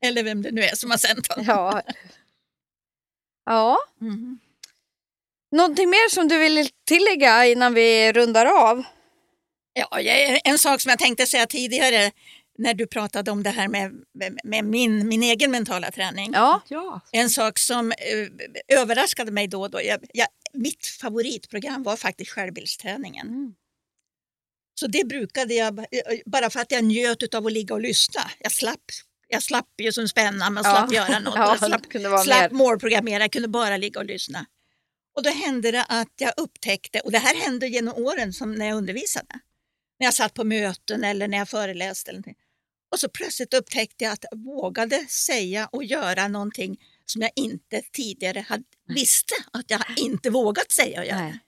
[0.03, 1.44] Eller vem det nu är som har sänt honom.
[1.48, 1.82] Ja.
[3.44, 3.78] ja.
[4.00, 4.38] Mm.
[5.53, 8.84] Någonting mer som du vill tillägga innan vi rundar av?
[9.72, 10.00] Ja,
[10.44, 12.12] en sak som jag tänkte säga tidigare
[12.59, 13.92] när du pratade om det här med,
[14.44, 16.30] med, min, min egen mentala träning.
[16.34, 17.00] Ja, Ja.
[17.12, 22.30] En sak som eh, överraskade mig då och då, jag, jag, mitt favoritprogram var faktiskt
[22.30, 23.26] självbildsträningen.
[23.26, 23.55] Mm.
[24.80, 25.86] Så det brukade jag,
[26.26, 28.20] bara för att jag njöt av att ligga och lyssna.
[28.38, 28.80] Jag slapp,
[29.33, 30.70] jag slapp ju som spännande, man Ja.
[30.76, 31.35] slapp göra något.
[31.37, 32.59] Ja, jag slapp, kunde vara slapp mer.
[32.59, 34.47] målprogrammera, jag kunde bara ligga och lyssna.
[35.16, 38.66] Och då hände det att jag upptäckte, och det här hände genom åren som när
[38.66, 39.35] jag undervisade.
[39.99, 42.11] När jag satt på möten eller när jag föreläste.
[42.11, 42.37] Eller någonting.
[42.93, 46.76] och så plötsligt upptäckte jag att jag vågade säga och göra någonting
[47.07, 51.39] som jag inte tidigare hade, visste att jag inte vågat säga och göra.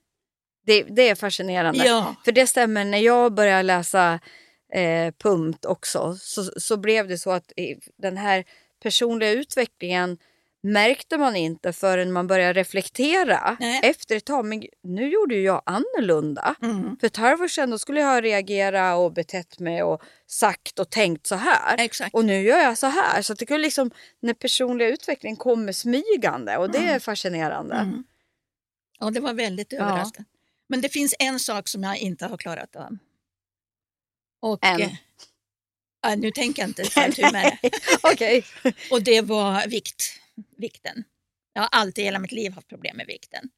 [0.67, 1.87] Det, det är fascinerande.
[1.87, 4.21] Ja, För det stämmer, när jag började läsa
[4.75, 7.53] eh, PUMT också så, så blev det så att
[7.97, 8.45] den här
[8.83, 10.19] personliga utvecklingen
[10.63, 13.81] märkte man inte förrän man började reflektera Nej.
[13.85, 14.45] efter ett tag.
[14.45, 16.55] Men nu gjorde ju jag annorlunda.
[16.63, 20.79] mm, För ett halvår sedan då skulle jag ha reagerat och betett mig och sagt
[20.79, 21.79] och tänkt så här.
[21.79, 22.15] exakt.
[22.15, 23.23] Och nu gör jag så här.
[23.23, 23.91] Så det kan liksom,
[24.23, 27.75] den personliga utvecklingen kommer smygande och det är fascinerande.
[27.75, 28.05] Mm.
[29.01, 29.79] Ja, det var väldigt Ja.
[29.79, 30.29] överraskande.
[30.69, 32.97] Men det finns en sak som jag inte har klarat av.
[34.45, 34.93] Och, eh,
[36.03, 37.71] ja, nu tänker jag inte ta itu med det.
[38.03, 38.45] Okej.
[38.91, 40.21] Och det var vikt,
[40.57, 41.05] vikten.
[41.53, 43.49] Jag har alltid i hela mitt liv haft problem med vikten.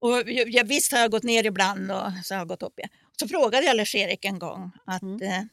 [0.00, 2.78] Och jag, jag, visst har jag gått ner ibland och så har jag gått upp
[2.78, 2.90] igen.
[3.20, 5.22] Så frågade jag Lars-Erik en gång att Mm.
[5.22, 5.44] eh,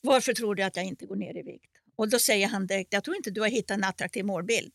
[0.00, 1.70] varför tror du att jag inte går ner i vikt?
[1.96, 4.74] Och då säger han direkt, jag tror inte du har hittat en attraktiv målbild.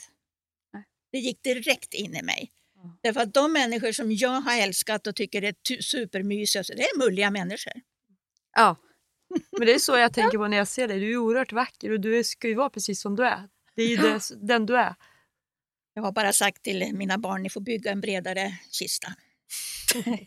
[0.74, 0.84] Nej.
[1.12, 2.52] Det gick direkt in i mig.
[2.76, 2.98] Ja.
[3.04, 7.32] Därför att de människor som jag har älskat och tycker är supermysiga, det är mulliga
[7.32, 7.74] människor.
[8.56, 8.76] Ja.
[9.58, 11.00] Men det är så jag tänker på när jag ser dig.
[11.00, 13.50] Du är oerhört vacker och du ska ju vara precis som du är.
[13.76, 14.96] Det är ju det, den du är.
[15.94, 19.08] Jag har bara sagt till mina barn, ni får bygga en bredare kista.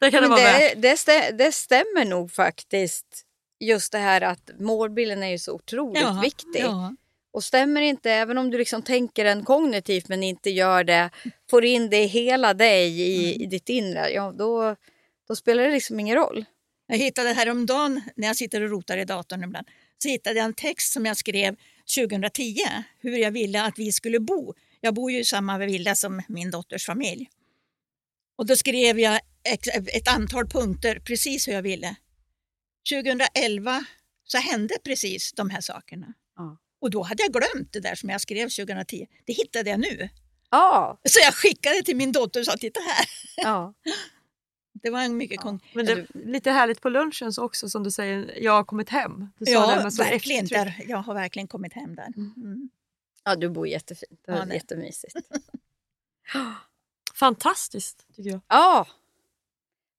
[0.00, 3.24] Det kan det vara det, det, stä, det stämmer nog faktiskt.
[3.60, 6.60] Just det här att målbilden är ju så otroligt viktig.
[6.62, 6.94] Ja.
[7.32, 11.10] Och stämmer inte, även om du liksom tänker den kognitivt men inte gör det,
[11.50, 13.42] får in det i hela dig i, Mm.
[13.42, 14.76] i ditt inre, ja då,
[15.28, 16.44] då spelar det liksom ingen roll.
[16.86, 19.66] Jag hittade häromdagen, när jag sitter och rotar i datorn ibland,
[20.02, 21.56] så hittade jag en text som jag skrev
[21.96, 22.56] 2010,
[22.98, 24.54] hur jag ville att vi skulle bo.
[24.80, 27.30] Jag bor ju i samma villa som min dotters familj.
[28.38, 29.20] Och då skrev jag
[29.92, 31.96] ett antal punkter, precis hur jag ville.
[32.90, 33.84] 2011
[34.24, 36.14] så hände precis de här sakerna.
[36.36, 36.58] Ja.
[36.80, 39.06] Och då hade jag glömt det där som jag skrev 2010.
[39.24, 40.08] Det hittade jag nu.
[40.50, 43.06] Ja, Så jag skickade till min dotter och sa, titta här.
[43.36, 43.74] ja.
[44.82, 47.82] Det var en mycket kon- Men det är lite härligt på lunchen så också som
[47.82, 49.28] du säger, jag har kommit hem.
[49.38, 50.46] Du sa det Ja, verkligen.
[50.46, 52.12] Där, jag har verkligen kommit hem där.
[52.16, 52.68] Mm.
[53.24, 55.16] ja du bor jättefint, det är Ja, jättemysigt.
[57.14, 58.40] Fantastiskt tycker jag.
[58.48, 58.86] Ja,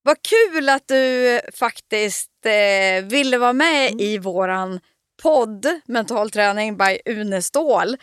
[0.01, 3.99] vad kul att du faktiskt eh, ville vara med Mm.
[3.99, 4.79] i våran
[5.21, 7.97] podd Mental träning by Une Ståhl.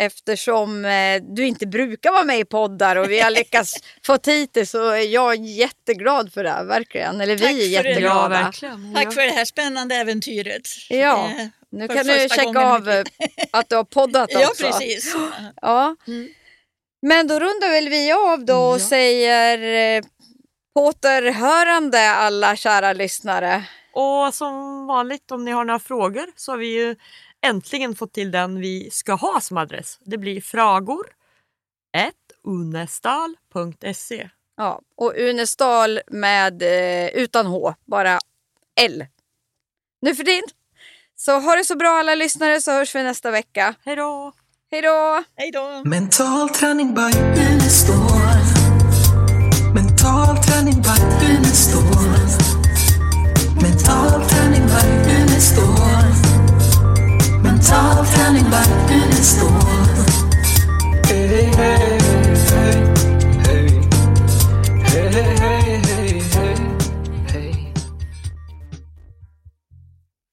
[0.00, 3.74] Eftersom eh, du inte brukar vara med i poddar och vi har lyckats
[4.06, 7.20] få hit dig så är jag jätteglad för det, verkligen.
[7.20, 7.88] Eller Tack vi är det.
[7.88, 8.28] Ja, jätteglada.
[8.28, 8.94] verkligen.
[8.94, 10.62] Tack för det här spännande äventyret.
[10.88, 11.24] Ja.
[11.38, 13.04] Eh, nu kan du checka av eh,
[13.50, 14.62] att du har poddat Ja, också.
[14.66, 15.14] precis.
[15.62, 15.96] Ja.
[16.06, 16.28] Mm.
[17.02, 18.78] Men då rundar väl vi av då och Ja.
[18.88, 20.02] säger eh,
[20.74, 23.64] på återhörande alla kära lyssnare.
[23.92, 26.96] Och som vanligt om ni har några frågor så har vi ju
[27.46, 29.98] äntligen fått till den vi ska ha som adress.
[30.04, 31.06] Det blir fragor
[32.46, 34.30] unestal.se.
[34.56, 38.18] Ja, och Unestal med eh, utan H, bara
[38.80, 39.06] L.
[40.02, 40.42] Nu för din.
[41.16, 43.74] Så ha det så bra alla lyssnare så hörs vi nästa vecka.
[43.84, 44.32] Hej då!
[44.70, 45.24] Hej då!
[45.36, 45.82] Hej då.
[45.84, 47.18] Mental träning by
[47.52, 47.96] Unestål.
[49.74, 51.05] Mental träning by
[57.66, 57.74] by Unestål.
[57.74, 59.65] Mental träning by Unestål.